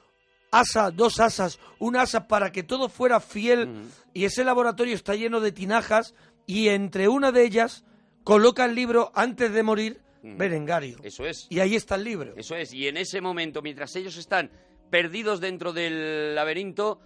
[0.52, 3.82] asa, dos asas, un asa para que todo fuera fiel
[4.12, 6.14] y ese laboratorio está lleno de tinajas
[6.46, 7.84] y entre una de ellas
[8.24, 10.98] coloca el libro antes de morir Berengario.
[11.02, 11.46] Eso es.
[11.50, 12.34] Y ahí está el libro.
[12.36, 14.50] Eso es, y en ese momento, mientras ellos están
[14.90, 17.00] perdidos dentro del laberinto,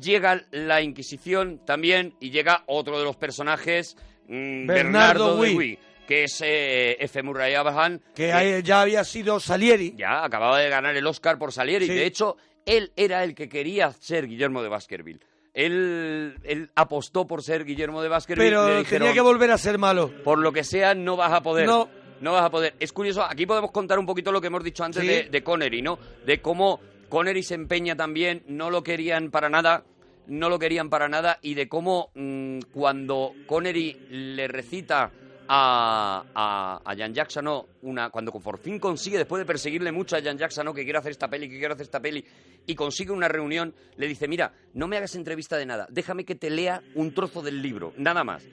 [0.00, 3.96] llega la Inquisición también y llega otro de los personajes,
[4.28, 5.56] mm, Bernardo Bernardo, de Huy.
[5.56, 7.22] Huy, que es eh, F.
[7.22, 9.94] Murray Abraham, Que ya había sido Salieri.
[9.96, 11.86] ya acababa de ganar el Oscar por Salieri.
[11.86, 11.92] Sí.
[11.94, 15.20] De hecho, él era el que quería ser Guillermo de Baskerville.
[15.54, 18.48] Él, él apostó por ser Guillermo de Baskerville.
[18.50, 20.10] Pero le dijeron, tenía que volver a ser malo.
[20.24, 21.66] por lo que sea, no vas a poder.
[21.66, 21.88] No.
[22.20, 22.74] No vas a poder.
[22.78, 25.08] Es curioso, aquí podemos contar un poquito lo que hemos dicho antes Sí.
[25.08, 25.98] de, de Connery, ¿no?
[26.26, 26.78] De cómo
[27.08, 29.84] Connery se empeña también, no lo querían para nada,
[30.26, 35.10] no lo querían para nada, y de cómo mm, cuando Connery le recita
[35.52, 40.20] a, a, a Jean Jackson una cuando por fin consigue después de perseguirle mucho a
[40.20, 42.24] Jean Jackson que quiere hacer esta peli que quiere hacer esta peli
[42.66, 46.36] y consigue una reunión le dice mira no me hagas entrevista de nada déjame que
[46.36, 48.44] te lea un trozo del libro nada más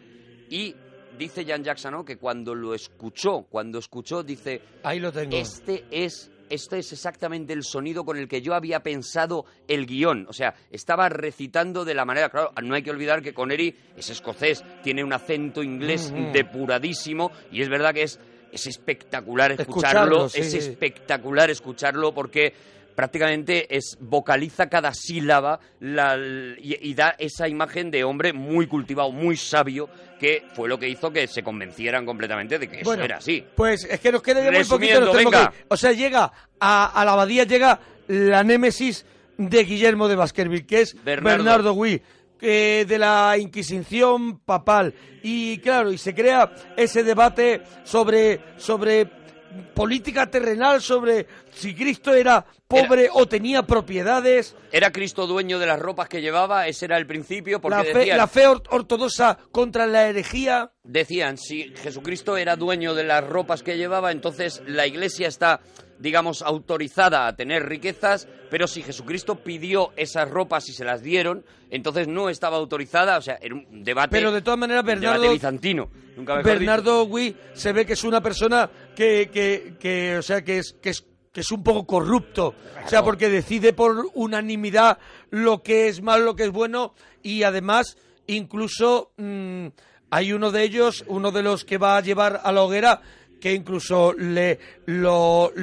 [0.50, 0.76] y
[1.20, 5.38] dice Jean Jackson que cuando lo escuchó cuando escuchó dice Ahí lo tengo.
[5.38, 10.26] este es este es exactamente el sonido con el que yo había pensado el guion.
[10.30, 12.30] O sea, estaba recitando de la manera.
[12.30, 17.62] Claro, no hay que olvidar que Connery es escocés, tiene un acento inglés depuradísimo y
[17.62, 18.20] es verdad que es,
[18.52, 20.30] es espectacular Escucharlo, escucharlo.
[20.30, 20.58] sí, es sí.
[20.58, 22.54] espectacular escucharlo porque
[22.98, 29.12] prácticamente es vocaliza cada sílaba la- y, y da esa imagen de hombre muy cultivado,
[29.12, 29.88] muy sabio,
[30.20, 33.46] que fue lo que hizo que se convencieran completamente de que eso era así.
[33.56, 35.00] Pues es que nos queda ya muy poquito.
[35.02, 35.52] Nos venga.
[35.52, 35.66] que.
[35.68, 39.06] O sea, llega a, a la abadía, llega la némesis
[39.38, 41.38] de Guillermo de Baskerville, que es Bernardo.
[41.44, 42.02] Bernardo, Gui,
[42.42, 44.96] de la Inquisición papal.
[45.22, 49.06] Y claro, y se crea ese debate sobre, sobre
[49.74, 54.56] política terrenal, sobre si Cristo era pobre o tenía propiedades.
[54.72, 56.68] ¿Era Cristo dueño de las ropas que llevaba?
[56.68, 60.72] Ese era el principio, porque La fe, decían, la fe or- ortodoxa contra la herejía.
[60.84, 65.60] decían, si Jesucristo era dueño de las ropas que llevaba, entonces la iglesia está,
[66.00, 71.44] digamos, autorizada a tener riquezas, pero si Jesucristo pidió esas ropas y se las dieron,
[71.70, 75.06] entonces no estaba autorizada, o sea, era un debate, Pero de todas maneras, un debate
[75.08, 75.90] Bernardo, bizantino.
[76.16, 76.42] Nunca.
[76.42, 80.76] Bernardo Gui se ve que es una persona que, que, que, o sea, que es,
[80.82, 84.98] que es que es un poco corrupto, o sea, porque decide por unanimidad
[85.30, 87.96] lo que es malo, lo que es bueno y además
[88.26, 89.68] incluso mm,
[90.10, 93.02] hay uno de ellos, uno de los que va a llevar a la hoguera
[93.40, 95.54] que incluso le lo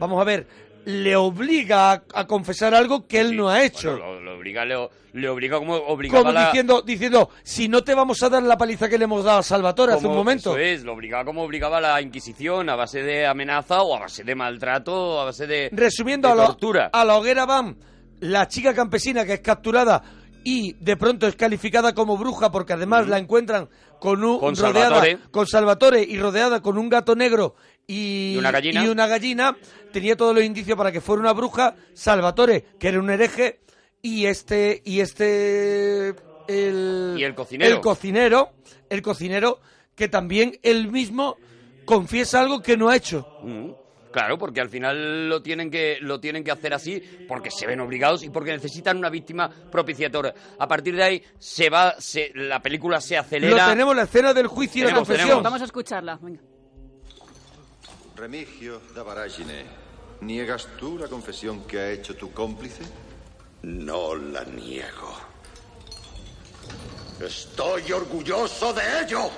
[0.00, 0.48] vamos a ver,
[0.86, 3.90] le obliga a, a confesar algo que él no ha hecho.
[3.98, 7.82] Bueno, lo, lo obliga, le, le obliga como obligaba como la- diciendo, diciendo, si no
[7.82, 10.50] te vamos a dar la paliza que le hemos dado a Salvatore hace un momento.
[10.56, 14.22] Eso es, lo obligaba como obligaba la Inquisición, a base de amenaza o a base
[14.22, 16.90] de maltrato, a base de, Resumiendo, de a, la- tortura.
[16.92, 17.76] a la hoguera van
[18.20, 20.02] la chica campesina que es capturada
[20.44, 23.68] y de pronto es calificada como bruja porque además la encuentran
[23.98, 25.18] con un Con rodeada Salvatore.
[25.32, 27.56] con Salvatore y rodeada con un gato negro
[27.86, 28.84] y, Y una gallina.
[28.84, 29.56] y una gallina.
[29.92, 33.60] tenía todos los indicios para que fuera una bruja Salvatore que era un hereje
[34.02, 36.14] y este y este
[36.48, 37.74] el Y el cocinero.
[37.74, 38.50] el cocinero
[38.90, 39.60] el cocinero
[39.94, 41.36] que también él mismo
[41.84, 43.70] confiesa algo que no ha hecho Mm,
[44.12, 47.80] Claro, porque al final lo tienen que lo tienen que hacer así porque se ven
[47.80, 50.32] obligados y porque necesitan una víctima propiciatoria.
[50.58, 53.68] A partir de ahí se va se- la película se lo acelera.
[53.68, 55.42] tenemos la escena del juicio y la confesión tenemos.
[55.44, 56.18] Vamos a escucharla.
[56.22, 56.40] Venga.
[58.16, 59.66] Remigio da Baragine,
[60.22, 62.82] ¿niegas tú la confesión que ha hecho tu cómplice?
[63.62, 65.14] No la niego.
[67.20, 69.30] Estoy orgulloso de ello.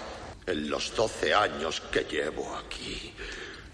[0.47, 3.13] En los 12 años que llevo aquí,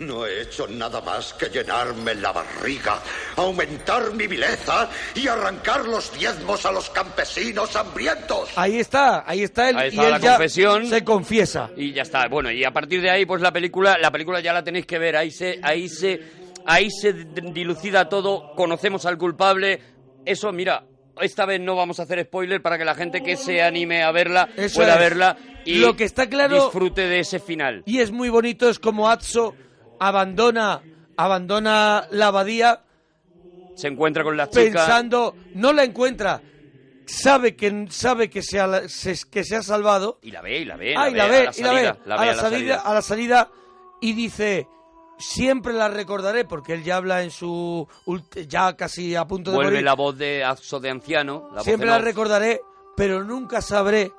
[0.01, 3.01] no he hecho nada más que llenarme la barriga,
[3.37, 8.51] aumentar mi vileza y arrancar los diezmos a los campesinos hambrientos.
[8.57, 10.87] Ahí está, ahí está él Ahí y está él la ya confesión.
[10.87, 11.71] se confiesa.
[11.77, 12.27] Y ya está.
[12.29, 14.99] Bueno, y a partir de ahí, pues la película, la película ya la tenéis que
[14.99, 15.17] ver.
[15.17, 16.21] Ahí se, ahí se,
[16.67, 18.55] ahí se dilucida todo.
[18.55, 19.81] Conocemos al culpable.
[20.25, 20.85] Eso, mira,
[21.21, 24.11] esta vez no vamos a hacer spoiler para que la gente que se anime a
[24.11, 25.01] verla Eso pueda es.
[25.01, 27.83] verla y Lo que está claro- disfrute de ese final.
[27.87, 29.55] Y es muy bonito, es como Atso
[30.09, 30.83] abandona,
[31.17, 32.83] abandona la abadía
[33.75, 34.61] Se encuentra con la chica.
[34.63, 36.43] pensando, no la encuentra,
[37.07, 40.19] sabe que sabe que se ha, se- que se ha salvado.
[40.23, 40.95] Y la ve, y la ve.
[40.97, 43.51] Ah, y la ve, la y la ve, a la salida, a la salida
[44.01, 44.67] y dice,
[45.19, 47.87] siempre la recordaré porque él ya habla en su
[48.49, 49.85] ya casi a punto de Vuelve morir.
[49.85, 51.49] la voz de Axo de anciano.
[51.51, 52.61] La voz siempre la recordaré,
[52.97, 54.13] pero nunca sabré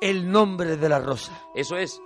[0.00, 1.32] el nombre de la rosa.
[1.54, 2.00] Eso es.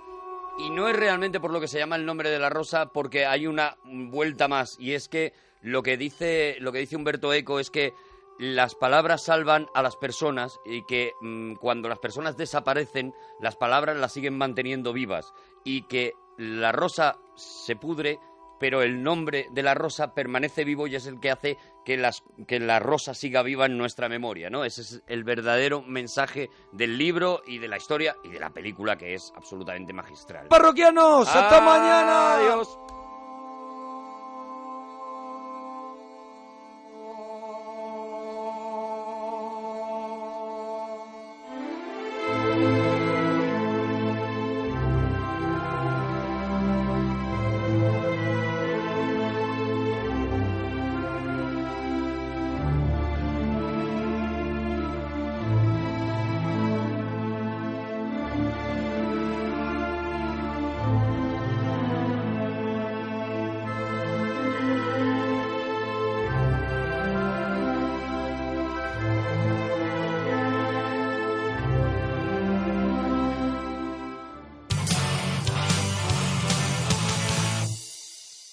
[0.63, 3.25] Y no es realmente por lo que se llama el nombre de la rosa, porque
[3.25, 4.77] hay una vuelta más.
[4.79, 7.95] Y es que lo que dice, lo que dice Humberto Eco es que
[8.37, 13.97] las palabras salvan a las personas y que mm, cuando las personas desaparecen, las palabras
[13.97, 15.33] las siguen manteniendo vivas.
[15.63, 18.19] Y que la rosa se pudre,
[18.59, 22.23] pero el nombre de la rosa permanece vivo y es el que hace que, las,
[22.47, 24.63] que la rosa siga viva en nuestra memoria, ¿no?
[24.65, 28.97] Ese es el verdadero mensaje del libro y de la historia y de la película
[28.97, 30.47] que es absolutamente magistral.
[30.47, 32.33] Parroquianos, hasta Ah, mañana.
[32.35, 32.77] Adiós.